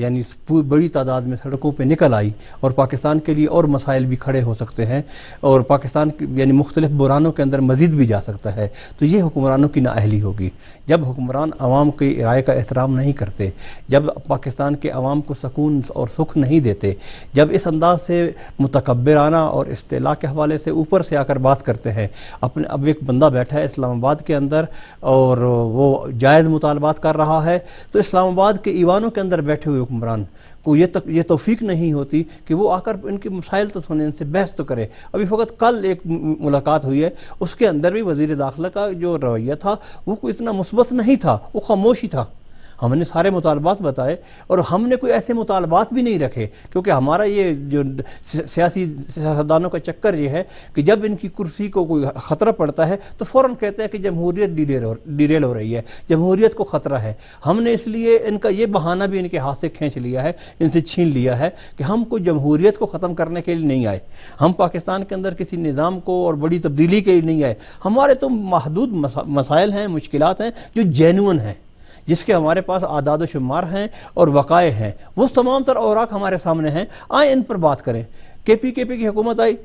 یعنی 0.01 0.23
بڑی 0.69 0.89
تعداد 0.89 1.23
میں 1.23 1.37
سڑکوں 1.43 1.73
پہ 1.77 1.83
نکل 1.85 2.15
آئی 2.15 2.31
اور 2.61 2.71
پاکستان 2.71 3.21
کے 3.21 3.35
لیے 3.35 3.47
اور 3.47 3.65
مسائل 3.75 4.05
بھی 4.07 4.17
کھڑے 4.17 4.43
ہو 4.43 4.55
سکتے 4.55 4.87
ہیں 4.87 5.01
اور 5.41 5.61
پاکستان 5.69 6.11
یعنی 6.21 6.53
مختلف 6.53 6.91
برانوں 6.97 7.33
کے 7.33 7.43
اندر 7.43 7.61
مزید 7.61 7.91
بھی 7.91 8.07
جا 8.07 8.21
سکتا 8.23 8.55
ہے، 8.57 8.69
تو 8.99 9.05
یہ 9.05 9.23
حکمرانوں 9.23 9.69
کی 9.69 9.81
نااہلی 9.81 10.21
ہوگی۔ 10.23 10.49
جب 10.87 11.05
حکمران 11.09 11.51
عوام 11.59 11.91
کے 11.91 12.15
رائے 12.23 12.43
کا 12.43 12.53
احترام 12.53 12.95
نہیں 12.97 13.13
کرتے، 13.13 13.49
جب 13.89 14.05
پاکستان 14.27 14.77
کے 14.77 14.91
عوام 14.91 15.21
کو 15.21 15.35
سکون 15.35 15.81
اور 15.89 16.09
سکھ 16.09 16.37
نہیں 16.39 16.61
دیتے، 16.61 16.93
جب 17.35 17.49
اس 17.51 17.67
انداز 17.67 18.03
سے 18.07 18.31
متکبرانہ 18.59 19.37
اور 19.37 19.67
اصطلاح 19.73 20.15
کے 20.15 20.27
حوالے 20.27 20.59
سے 20.59 20.71
اوپر 20.71 21.03
سے 21.03 21.17
آ 21.17 21.23
کر 21.23 21.39
بات 21.39 21.65
کرتے 21.65 21.93
ہیں، 21.93 22.07
اپنے 22.41 22.69
اب 22.69 22.85
ایک 22.87 23.03
بندہ 23.07 23.29
بیٹھا 23.33 23.59
ہے 23.59 23.65
اسلام 23.65 23.97
آباد 23.97 24.27
کے 24.27 24.37
اندر 24.37 24.65
اور 25.01 25.39
وہ 25.75 26.07
جائز 26.21 26.49
مطالبات 26.49 27.03
کر 27.03 27.17
رہا 27.17 27.45
ہے، 27.45 27.59
تو 27.93 27.99
اسلام 27.99 28.27
آباد 28.29 28.65
کے 28.65 28.71
ایوانوں 28.71 29.11
کے 29.11 29.21
اندر 29.21 29.41
بیٹھے 29.43 29.71
ہوئے 29.71 29.81
حکمران۔ 29.91 30.25
کو 30.63 30.77
یہ 30.77 30.87
تک 30.87 30.99
یہ 31.07 31.23
توفیق 31.23 31.63
نہیں 31.63 31.93
ہوتی 31.93 32.25
کہ 32.45 32.55
وہ 32.55 32.73
آ 32.73 32.79
کر 32.79 32.97
ان 33.03 33.19
کے 33.19 33.29
مسائل 33.29 33.69
تو 33.69 33.81
سنیں، 33.81 34.07
ان 34.07 34.13
سے 34.19 34.25
بحث 34.25 34.55
تو 34.55 34.65
کرے۔ 34.65 34.87
ابھی 35.13 35.27
فقط 35.27 35.53
کل 35.59 35.81
ایک 35.85 36.01
ملاقات 36.41 36.85
ہوئی 36.85 37.05
ہے۔ 37.05 37.11
اس 37.41 37.55
کے 37.55 37.69
اندر 37.69 37.93
بھی 37.93 38.03
وزیر 38.03 38.35
داخلہ 38.35 38.69
کا 38.69 38.93
جو 38.93 39.19
رویہ 39.19 39.55
تھا، 39.55 39.77
وہ 40.07 40.15
کوئی 40.15 40.33
اتنا 40.37 40.53
مثبت 40.53 40.93
نہیں 40.93 41.17
تھا، 41.17 41.39
وہ 41.55 41.61
خاموشی 41.61 42.09
تھا۔ 42.09 42.25
ہم 42.83 42.95
نے 42.95 43.05
سارے 43.05 43.31
مطالبات 43.31 43.81
بتائے 43.83 44.17
اور 44.47 44.59
ہم 44.71 44.87
نے 44.89 44.97
کوئی 44.97 45.13
ایسے 45.13 45.33
مطالبات 45.33 45.93
بھی 45.93 46.03
نہیں 46.03 46.19
رکھے، 46.19 46.47
کیونکہ 46.73 46.91
ہمارا 46.91 47.23
یہ 47.23 47.53
جو 47.69 47.83
سیاسی 48.25 48.85
سیاستدانوں 49.15 49.71
کا 49.71 49.79
چکر 49.79 50.15
یہ 50.15 50.29
ہے 50.29 50.43
کہ 50.75 50.83
جب 50.83 51.05
ان 51.05 51.17
کی 51.17 51.29
کرسی 51.37 51.69
کو 51.69 51.85
کوئی 51.85 52.05
خطرہ 52.17 52.53
پڑتا 52.53 52.89
ہے 52.89 52.97
تو 53.19 53.25
فوراً 53.25 53.55
کہتے 53.55 53.83
ہیں 53.83 53.89
کہ 53.89 53.99
جمہوریت 53.99 54.51
ڈیریل 54.51 55.45
ہو 55.45 55.55
رہی 55.55 55.77
ہے، 55.77 55.83
جمہوریت 56.09 56.55
کو 56.55 56.65
خطرہ 56.65 56.99
ہے۔ 56.99 57.13
ہم 57.47 57.63
نے 57.63 57.73
اس 57.73 57.87
لیے 57.87 58.19
ان 58.25 58.39
کا 58.39 58.49
یہ 58.49 58.67
بہانہ 58.67 59.05
بھی 59.05 59.19
ان 59.19 59.29
کے 59.29 59.39
ہاتھ 59.39 59.61
سے 59.61 59.69
کھینچ 59.69 59.97
لیا 59.97 60.23
ہے، 60.23 60.33
ان 60.61 60.71
سے 60.71 60.81
چھین 60.81 61.09
لیا 61.09 61.39
ہے 61.39 61.51
کہ 61.77 61.83
ہم 61.83 62.05
کو 62.05 62.19
جمہوریت 62.19 62.79
کو 62.79 62.87
ختم 62.87 63.15
کرنے 63.15 63.43
کے 63.43 63.55
لیے 63.55 63.67
نہیں 63.67 63.87
آئے۔ 63.87 63.99
ہم 64.41 64.53
پاکستان 64.53 65.05
کے 65.05 65.15
اندر 65.15 65.35
کسی 65.35 65.57
نظام 65.57 66.01
کو 66.01 66.25
اور 66.27 66.35
بڑی 66.35 66.59
تبدیلی 66.59 67.01
کے 67.01 67.13
لیے 67.13 67.21
نہیں 67.23 67.43
آئے۔ 67.45 67.55
ہمارے 67.85 68.15
تو 68.15 68.29
محدود 68.29 68.93
مسائل 69.27 69.73
ہیں، 69.73 69.87
مشکلات 69.89 70.41
ہیں 70.41 70.51
جو 70.75 70.83
جینون 70.93 71.41
ہیں۔ 71.41 71.55
جس 72.07 72.25
کے 72.25 72.35
ہمارے 72.35 72.61
پاس 72.61 72.85
آداد 72.85 73.19
و 73.19 73.27
شمار 73.27 73.63
ہیں 73.63 73.87
اور 74.15 74.29
وقائع 74.29 74.71
ہیں۔ 74.71 74.93
وہ 75.17 75.27
تمام 75.35 75.65
تر 75.65 75.77
اوراق 75.77 76.13
ہمارے 76.13 76.37
سامنے 76.43 76.71
ہیں۔ 76.71 76.85
آئیں 77.09 77.33
ان 77.33 77.43
پر 77.43 77.57
بات 77.57 77.83
کریں۔ 77.83 78.03
کے 78.45 78.57
پی 78.57 78.71
کے 78.71 78.85
پی 78.85 78.97
کی 78.97 79.09
حکومت 79.09 79.41
آئی۔ 79.41 79.57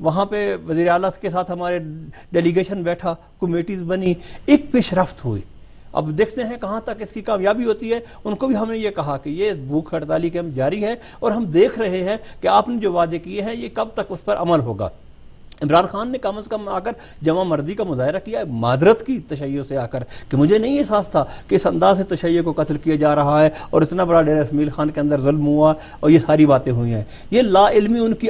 وہاں 0.00 0.26
پہ 0.26 0.56
وزیر 0.68 0.88
اعلیٰ 0.88 1.10
کے 1.20 1.30
ساتھ 1.30 1.50
ہمارے 1.50 1.78
ڈیلیگیشن 2.32 2.82
بیٹھا 2.82 3.14
کمیٹیز 3.40 3.82
بنی، 3.82 4.14
ایک 4.46 4.72
پیش 4.72 4.92
رفت 4.92 5.24
ہوئی۔ 5.24 5.42
اب 5.92 6.18
دیکھتے 6.18 6.42
ہیں 6.42 6.56
کہاں 6.60 6.80
تک 6.80 7.02
اس 7.02 7.10
کی 7.10 7.22
کامیابی 7.22 7.64
ہوتی 7.64 7.92
ہے۔ 7.92 8.00
ان 8.24 8.34
کو 8.34 8.46
بھی 8.46 8.56
ہم 8.56 8.70
نے 8.70 8.78
یہ 8.78 8.90
کہا 8.90 9.16
کہ 9.16 9.30
یہ 9.30 9.52
بھوک 9.52 9.94
ہڑتالی 9.94 10.30
کے 10.30 10.38
ہم 10.38 10.48
جاری 10.48 10.84
ہے 10.84 10.94
اور 11.20 11.32
ہم 11.32 11.44
دیکھ 11.44 11.78
رہے 11.78 12.04
ہیں 12.04 12.16
کہ 12.40 12.48
آپ 12.48 12.68
نے 12.68 12.76
جو 12.76 12.92
وعدے 12.92 13.18
کیے 13.18 13.42
ہیں، 13.42 13.56
یہ 13.56 13.68
کب 13.74 13.88
تک 13.94 14.00
اس 14.08 14.24
پر 14.24 14.36
عمل 14.36 14.60
ہوگا۔ 14.60 14.88
عمران 15.62 15.86
خان 15.86 16.12
نے 16.12 16.18
کم 16.18 16.38
از 16.38 16.44
کم 16.44 16.68
آ 16.68 16.78
کر 16.78 16.92
جمع 17.22 17.42
مردی 17.42 17.74
کا 17.74 17.84
مظاہرہ 17.84 18.18
کیا، 18.24 18.44
معذرت 18.48 19.06
کی 19.06 19.18
تشیع 19.28 19.62
سے 19.68 19.76
آ 19.76 19.86
کر 19.86 20.04
کہ 20.28 20.36
مجھے 20.36 20.58
نہیں 20.58 20.78
احساس 20.78 21.08
تھا 21.08 21.24
کہ 21.48 21.54
اس 21.54 21.66
انداز 21.66 21.96
سے 21.96 22.04
تشیع 22.04 22.42
کو 22.42 22.52
قتل 22.52 22.78
کیا 22.78 22.94
جا 22.94 23.14
رہا 23.14 23.42
ہے 23.42 23.50
اور 23.70 23.82
اتنا 23.82 24.04
بڑا 24.04 24.22
ڈیر 24.22 24.40
اسمیل 24.40 24.70
خان 24.70 24.90
کے 24.90 25.00
اندر 25.00 25.20
ظلم 25.20 25.46
ہوا 25.46 25.74
اور 26.00 26.10
یہ 26.10 26.18
ساری 26.26 26.46
باتیں 26.46 26.72
ہوئی 26.72 26.94
ہیں۔ 26.94 27.04
یہ 27.30 27.42
لا 27.42 27.70
علمی 27.70 27.98
ان 27.98 28.14
کی 28.14 28.28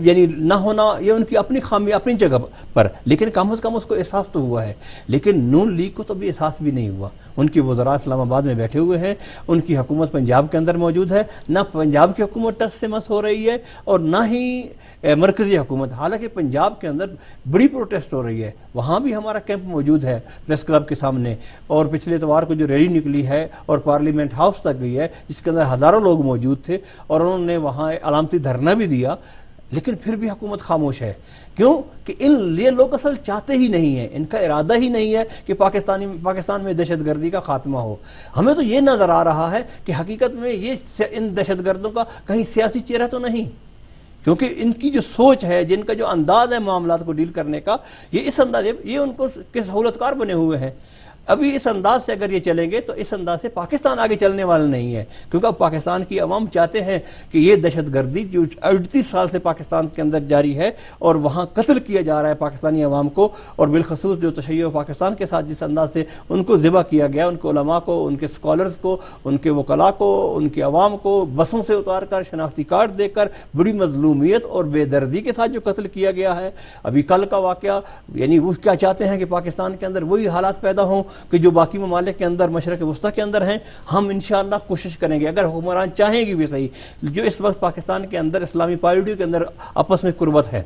یعنی 0.00 0.26
نہ 0.26 0.54
ہونا، 0.54 0.92
یہ 1.00 1.12
ان 1.12 1.24
کی 1.24 1.36
اپنی 1.36 1.60
خامی، 1.60 1.92
اپنی 1.92 2.14
جگہ 2.14 2.38
پر، 2.72 2.88
لیکن 3.04 3.30
کم 3.30 3.52
از 3.52 3.60
کم 3.60 3.76
اس 3.76 3.86
کو 3.86 3.94
احساس 3.94 4.26
تو 4.28 4.40
ہوا 4.40 4.64
ہے۔ 4.64 4.72
لیکن 5.08 5.40
نون 5.40 5.74
لیگ 5.74 5.90
کو 5.94 6.02
تو 6.02 6.14
بھی 6.14 6.28
احساس 6.28 6.52
بھی 6.60 6.70
نہیں 6.70 6.88
ہوا۔ 6.88 7.08
ان 7.36 7.48
کی 7.48 7.60
وزراء 7.60 7.94
اسلام 7.94 8.20
آباد 8.20 8.42
میں 8.42 8.54
بیٹھے 8.54 8.78
ہوئے 8.78 8.98
ہیں، 8.98 9.14
ان 9.48 9.60
کی 9.60 9.76
حکومت 9.78 10.12
پنجاب 10.12 10.46
کے 10.50 10.58
اندر 10.58 10.76
موجود 10.76 11.12
ہے۔ 11.12 11.22
نہ 11.48 11.58
پنجاب 11.72 12.16
کی 12.16 12.22
حکومت 12.22 12.58
ٹس 12.60 12.80
سے 12.80 12.86
مس 12.86 13.10
ہو 13.10 13.22
رہی 13.22 13.50
ہے 13.50 13.56
اور 13.84 14.00
نہ 14.00 14.16
ہی 14.30 14.62
مرکزی 15.14 15.58
حکومت۔ 15.58 15.92
حالانکہ 15.92 16.28
پنجاب 16.28 16.63
پنجاب 16.64 16.80
کے 16.80 16.88
اندر 16.88 17.06
بڑی 17.50 17.68
پروٹیسٹ 17.68 18.12
ہو 18.12 18.26
رہی 18.26 18.44
ہے۔ 18.44 18.50
وہاں 18.74 19.00
بھی 19.00 19.14
ہمارا 19.14 19.38
کیمپ 19.38 19.64
موجود 19.64 20.04
ہے 20.04 20.20
پریس 20.46 20.62
کلب 20.62 20.88
کے 20.88 20.94
سامنے۔ 20.94 21.34
اور 21.66 21.86
پچھلے 21.86 22.14
اتوار 22.14 22.42
کو 22.42 22.54
جو 22.54 22.66
ریلی 22.66 22.98
نکلی 22.98 23.26
ہے 23.26 23.48
اور 23.66 23.78
پارلیمنٹ 23.78 24.34
ہاؤس 24.34 24.56
تک 24.60 24.80
گئی 24.80 24.98
ہے، 24.98 25.08
جس 25.28 25.42
کے 25.42 25.50
اندر 25.50 25.64
ہزاروں 25.74 26.00
لوگ 26.00 26.22
موجود 26.22 26.58
تھے 26.64 26.78
اور 27.06 27.20
انہوں 27.20 27.38
نے 27.38 27.56
وہاں 27.56 27.92
علامتی 28.02 28.38
دھرنا 28.38 28.72
بھی 28.74 28.86
دیا، 28.86 29.14
لیکن 29.70 29.94
پھر 29.94 30.16
بھی 30.16 30.30
حکومت 30.30 30.60
خاموش 30.60 31.02
ہے۔ 31.02 31.12
کیوں؟ 31.56 31.82
کہ 32.06 32.14
ان 32.18 32.56
یہ 32.60 32.70
لوگ 32.70 32.94
اصل 32.94 33.14
چاہتے 33.14 33.52
ہی 33.52 33.68
نہیں 33.68 33.96
ہیں۔ 33.96 34.08
ان 34.12 34.24
کا 34.24 34.38
ارادہ 34.38 34.74
ہی 34.76 34.88
نہیں 34.88 35.14
ہے 35.14 35.24
کہ 35.46 35.54
پاکستانی، 35.54 36.06
پاکستان 36.22 36.64
میں 36.64 36.72
دہشت 36.72 37.06
گردی 37.06 37.30
کا 37.30 37.40
خاتمہ 37.40 37.78
ہو۔ 37.78 37.96
ہمیں 38.36 38.54
تو 38.54 38.62
یہ 38.62 38.80
نظر 38.80 39.08
آ 39.08 39.24
رہا 39.24 39.50
ہے 39.50 39.62
کہ 39.84 39.92
حقیقت 40.00 40.34
میں 40.34 40.52
یہ 40.52 40.74
ان 41.10 41.36
دہشت 41.36 41.64
گردوں 41.64 41.90
کا 41.90 42.04
کہیں 42.26 42.44
سیاسی 42.54 42.80
چہرہ 42.80 43.06
تو 43.06 43.18
نہیں۔ 43.18 43.64
کیونکہ 44.24 44.54
ان 44.56 44.72
کی 44.72 44.90
جو 44.90 45.00
سوچ 45.00 45.44
ہے، 45.44 45.64
جن 45.64 45.84
کا 45.84 45.92
جو 45.92 46.06
انداز 46.06 46.52
ہے 46.52 46.58
معاملات 46.58 47.06
کو 47.06 47.12
ڈیل 47.12 47.32
کرنے 47.32 47.60
کا، 47.60 47.76
یہ 48.12 48.20
اس 48.24 48.40
انداز، 48.40 48.64
یہ 48.84 48.98
ان 48.98 49.12
کو 49.12 49.28
سہولت 49.54 49.98
کار 49.98 50.12
بنے 50.12 50.32
ہوئے 50.32 50.58
ہیں۔ 50.58 50.70
ابھی 51.28 51.54
اس 51.56 51.66
انداز 51.66 52.04
سے 52.06 52.12
اگر 52.12 52.30
یہ 52.30 52.38
چلیں 52.38 52.70
گے 52.70 52.80
تو 52.80 52.92
اس 52.92 53.12
انداز 53.12 53.38
سے 53.42 53.48
پاکستان 53.48 53.98
آگے 53.98 54.16
چلنے 54.16 54.44
والا 54.44 54.66
نہیں 54.66 54.94
ہے، 54.96 55.04
کیونکہ 55.30 55.46
اب 55.46 55.58
پاکستان 55.58 56.04
کی 56.04 56.18
عوام 56.20 56.46
چاہتے 56.52 56.82
ہیں 56.84 56.98
کہ 57.32 57.38
یہ 57.38 57.56
دہشت 57.56 57.92
گردی 57.94 58.24
جو 58.24 58.42
اڑتیس 58.62 59.06
سال 59.06 59.28
سے 59.32 59.38
پاکستان 59.38 59.88
کے 59.88 60.02
اندر 60.02 60.20
جاری 60.28 60.56
ہے 60.58 60.70
اور 60.98 61.14
وہاں 61.24 61.44
قتل 61.54 61.78
کیا 61.80 62.00
جا 62.00 62.20
رہا 62.22 62.28
ہے 62.28 62.34
پاکستانی 62.34 62.84
عوام 62.84 63.08
کو 63.08 63.28
اور 63.56 63.68
بالخصوص 63.68 64.18
جو 64.18 64.30
تشیع 64.30 64.68
پاکستان 64.72 65.14
کے 65.14 65.26
ساتھ 65.26 65.46
جس 65.46 65.62
انداز 65.62 65.92
سے 65.92 66.04
ان 66.28 66.44
کو 66.44 66.56
ذبح 66.56 66.82
کیا 66.82 67.06
گیا، 67.06 67.26
ان 67.26 67.36
کے 67.36 67.48
علماء 67.48 67.78
کو، 67.84 68.06
ان 68.06 68.16
کے 68.16 68.26
اسکالرس 68.26 68.76
کو، 68.80 68.96
ان 69.24 69.36
کے 69.36 69.50
وکلاء 69.50 69.90
کو، 69.98 70.10
ان 70.36 70.48
کے 70.48 70.62
عوام 70.62 70.96
کو 70.96 71.24
بسوں 71.34 71.62
سے 71.66 71.74
اتار 71.74 72.02
کر، 72.02 72.22
شناختی 72.30 72.62
کارڈ 72.64 72.98
دے 72.98 73.08
کر 73.08 73.28
بڑی 73.56 73.72
مظلومیت 73.72 74.44
اور 74.44 74.64
بے 74.64 74.84
دردی 74.84 75.20
کے 75.20 75.32
ساتھ 75.36 75.50
جو 75.50 75.60
قتل 75.64 75.88
کیا 75.88 76.10
گیا 76.10 76.36
ہے۔ 76.40 76.50
ابھی 76.82 77.02
کل 77.02 77.24
کا 77.24 77.38
واقعہ 77.38 77.80
یعنی 78.14 78.38
وہ 78.38 78.52
کیا 78.62 78.74
چاہتے 78.76 79.08
ہیں 79.08 79.18
کہ 79.18 79.24
پاکستان 79.30 79.76
کے 79.76 79.86
اندر 79.86 80.02
وہی 80.02 80.28
حالات 80.28 80.60
پیدا 80.60 80.82
ہوں 80.82 81.02
کہ 81.30 81.38
جو 81.38 81.50
باقی 81.50 81.78
ممالک 81.78 82.18
کے 82.18 82.24
اندر، 82.24 82.48
مشرق 82.48 82.82
وسطی 82.82 83.08
کے 83.14 83.22
اندر 83.22 83.46
ہیں، 83.46 83.58
ہم 83.92 84.08
انشاءاللہ 84.08 84.54
کوشش 84.66 84.98
کریں 84.98 85.20
گے۔ 85.20 85.28
اگر 85.28 85.44
حکمران 85.44 85.92
چاہیں 85.92 86.26
گے 86.26 86.34
بھی 86.34 86.46
صحیح، 86.46 86.68
جو 87.02 87.22
اس 87.22 87.40
وقت 87.40 87.60
پاکستان 87.60 88.06
کے 88.06 88.18
اندر، 88.18 88.42
اسلامی 88.42 88.76
پارٹیوں 88.76 89.16
کے 89.16 89.24
اندر 89.24 89.42
آپس 89.74 90.04
میں 90.04 90.12
قربت 90.12 90.52
ہے۔ 90.52 90.62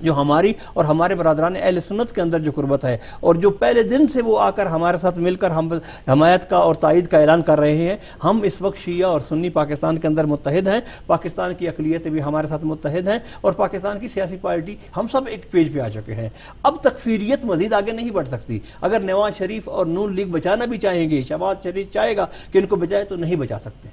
جو 0.00 0.14
ہماری 0.14 0.52
اور 0.74 0.84
ہمارے 0.84 1.14
برادران 1.14 1.54
اہل 1.56 1.80
سنت 1.80 2.14
کے 2.14 2.20
اندر 2.20 2.38
جو 2.38 2.52
قربت 2.54 2.84
ہے 2.84 2.96
اور 3.20 3.34
جو 3.34 3.50
پہلے 3.50 3.82
دن 3.82 4.08
سے 4.08 4.22
وہ 4.22 4.38
آ 4.40 4.50
کر 4.50 4.66
ہمارے 4.66 4.98
ساتھ 4.98 5.18
مل 5.18 5.34
کر 5.34 5.50
ہم 5.50 5.72
حمایت 6.08 6.50
کا 6.50 6.56
اور 6.56 6.74
تائید 6.74 7.06
کا 7.06 7.18
اعلان 7.18 7.42
کر 7.42 7.58
رہے 7.60 7.76
ہیں۔ 7.76 7.96
ہم 8.24 8.40
اس 8.42 8.62
وقت 8.62 8.78
شیعہ 8.78 9.08
اور 9.08 9.20
سنی 9.20 9.50
پاکستان 9.50 9.98
کے 9.98 10.08
اندر 10.08 10.24
متحد 10.24 10.68
ہیں۔ 10.68 10.80
پاکستان 11.06 11.54
کی 11.54 11.68
اقلیتیں 11.68 12.10
بھی 12.10 12.22
ہمارے 12.22 12.46
ساتھ 12.46 12.64
متحد 12.64 13.08
ہیں 13.08 13.18
اور 13.40 13.52
پاکستان 13.52 13.98
کی 13.98 14.08
سیاسی 14.08 14.36
پارٹی 14.40 14.76
ہم 14.96 15.06
سب 15.12 15.20
ایک 15.26 15.50
پیج 15.50 15.72
پہ 15.74 15.80
آ 15.80 15.88
چکے 15.88 16.14
ہیں۔ 16.14 16.28
اب 16.62 16.76
تکفیریت 16.80 17.44
مزید 17.44 17.72
آگے 17.72 17.92
نہیں 17.92 18.10
بڑھ 18.10 18.28
سکتی۔ 18.28 18.58
اگر 18.80 19.00
نواز 19.00 19.38
شریف 19.38 19.68
اور 19.68 19.86
نون 19.86 20.14
لیگ 20.14 20.26
بچانا 20.26 20.64
بھی 20.64 20.78
چاہیں 20.78 21.10
گے، 21.10 21.22
شہباز 21.22 21.62
شریف 21.62 21.90
چاہے 21.92 22.16
گا 22.16 22.26
کہ 22.52 22.58
ان 22.58 22.66
کو 22.66 22.76
بچائے 22.76 23.04
تو 23.04 23.16
نہیں 23.16 23.36
بچا 23.36 23.58
سکتے۔ 23.58 23.88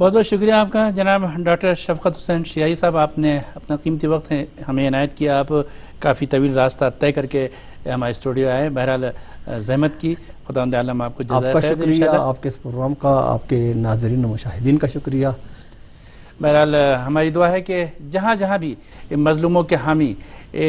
بہت 0.00 0.14
بہت 0.14 0.26
شکریہ 0.26 0.52
آپ 0.52 0.66
کا۔ 0.72 0.88
جناب 0.96 1.22
ڈاکٹر 1.44 1.74
شفقت 1.74 2.16
حسین 2.18 2.44
شیائی 2.46 2.74
صاحب 2.74 2.96
آپ 2.96 3.18
نے 3.18 3.36
اپنا 3.54 3.76
قیمتی 3.76 4.06
وقت 4.06 4.32
ہمیں 4.68 4.86
عنایت 4.88 5.16
کیا۔ 5.16 5.38
آپ 5.38 5.52
کافی 6.00 6.26
طویل 6.26 6.52
راستہ 6.58 6.84
طے 6.98 7.10
کر 7.12 7.26
کے 7.32 7.46
ہمارے 7.86 8.10
اسٹوڈیو 8.10 8.48
آئے 8.50 8.68
بہرحال 8.70 9.04
زحمت 9.66 10.00
کی۔ 10.00 10.14
خدا 10.46 10.62
عالم 10.76 11.02
آپ 11.02 11.16
کو 11.16 11.34
آپ 11.34 11.42
کا 11.52 11.60
شکریہ 11.60 12.08
آپ 12.18 12.42
کے 12.42 12.48
اس 12.48 12.60
پروگرام 12.62 12.94
کا 13.02 13.12
آپ 13.32 13.48
کے 13.48 13.72
ناظرین 13.76 14.24
و 14.24 14.28
مشاہدین 14.28 14.76
کا 14.78 14.86
شکریہ۔ 14.86 15.28
بہرحال 16.40 16.74
ہماری 17.06 17.30
دعا 17.30 17.50
ہے 17.50 17.60
کہ 17.60 17.84
جہاں 18.10 18.34
جہاں 18.34 18.58
بھی 18.58 18.74
مظلوموں 19.10 19.62
کے 19.62 19.76
حامی 19.84 20.12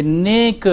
نیک 0.01 0.67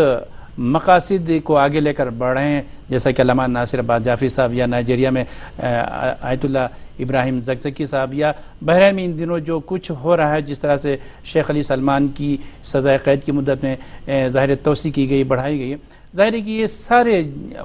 مقاصد 0.59 1.31
کو 1.45 1.57
آگے 1.57 1.81
لے 1.81 1.93
کر 1.93 2.11
بڑھ 2.19 2.39
رہے 2.39 2.49
ہیں 2.49 2.63
جیسا 2.89 3.11
کہ 3.11 3.23
علامہ 3.23 3.43
ناصر 3.47 3.79
عباس 3.79 4.05
جعفری 4.05 4.29
صاحب 4.29 4.55
یا 4.55 4.67
نائجیریا 4.67 5.11
میں 5.11 5.25
آیت 5.59 6.45
اللہ 6.45 6.67
ابراہیم 6.99 7.39
زکزکی 7.41 7.85
صاحب 7.85 8.15
یا 8.15 8.33
بحرین 8.63 8.95
میں 8.95 9.05
ان 9.05 9.19
دنوں 9.19 9.39
جو 9.39 9.59
کچھ 9.67 9.91
ہو 10.03 10.17
رہا 10.17 10.35
ہے، 10.35 10.41
جس 10.41 10.61
طرح 10.61 10.77
سے 10.77 10.97
شیخ 11.25 11.51
علی 11.51 11.63
سلمان 11.63 12.09
کی 12.09 12.37
سزائے 12.63 12.99
قید 13.05 13.25
کی 13.25 13.33
مدت 13.33 13.65
میں 13.65 14.29
ظاہر 14.29 14.55
توسیع 14.63 14.93
کی 14.93 15.09
گئی، 15.11 15.25
بڑھائی 15.25 15.59
گئی۔ 15.59 15.75
ظاہر 16.17 16.33
ہے 16.33 16.41
کہ 16.41 16.51
یہ 16.51 16.67
سارے 16.67 17.21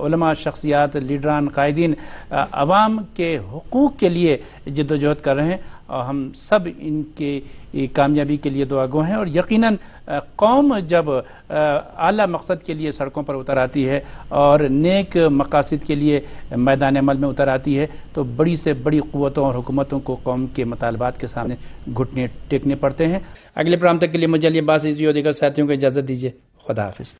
علماء، 0.05 0.31
شخصیات، 0.33 0.95
لیڈران، 0.95 1.47
قائدین 1.49 1.93
عوام 2.29 2.97
کے 3.15 3.37
حقوق 3.53 3.97
کے 3.99 4.09
لیے 4.09 4.37
جد 4.65 4.91
و 4.91 4.95
جہد 4.95 5.21
کر 5.23 5.35
رہے 5.35 5.45
ہیں۔ 5.45 5.57
ہم 6.01 6.29
سب 6.35 6.59
ان 6.77 7.01
کے 7.15 7.39
کامیابی 7.93 8.37
کے 8.37 8.49
لیے 8.49 8.65
دعا 8.65 8.85
گو 8.93 9.01
ہیں 9.01 9.15
اور 9.15 9.27
یقیناً 9.27 9.75
قوم 10.35 10.77
جب 10.87 11.05
اعلیٰ 11.49 12.27
مقصد 12.27 12.63
کے 12.65 12.73
لیے 12.73 12.91
سڑکوں 12.91 13.23
پر 13.23 13.35
اتر 13.35 13.57
آتی 13.57 13.87
ہے 13.89 13.99
اور 14.27 14.59
نیک 14.59 15.17
مقاصد 15.31 15.83
کے 15.87 15.95
لیے 15.95 16.19
میدان 16.55 16.97
عمل 16.97 17.17
میں 17.17 17.29
اتر 17.29 17.47
آتی 17.47 17.77
ہے، 17.79 17.87
تو 18.13 18.23
بڑی 18.23 18.55
سے 18.55 18.73
بڑی 18.73 18.99
قوتوں 19.11 19.45
اور 19.45 19.55
حکومتوں 19.55 19.99
کو 19.99 20.15
قوم 20.23 20.45
کے 20.55 20.63
مطالبات 20.65 21.19
کے 21.21 21.27
سامنے 21.27 21.55
گھٹنے، 21.97 22.27
ٹیکنے 22.49 22.75
پڑتے 22.75 23.07
ہیں۔ 23.07 23.19
اگلے 23.55 23.77
پروگرام 23.77 23.99
تک 23.99 24.11
کے 24.11 24.17
لیے 24.17 24.27
مجھے 24.27 24.61
بات 24.61 24.83
دیگر 24.83 25.31
ساتھیوں 25.31 25.67
کو 25.67 25.73
اجازت 25.73 26.07
دیجیے۔ 26.07 26.31
خدا 26.67 26.85
حافظ۔ 26.85 27.13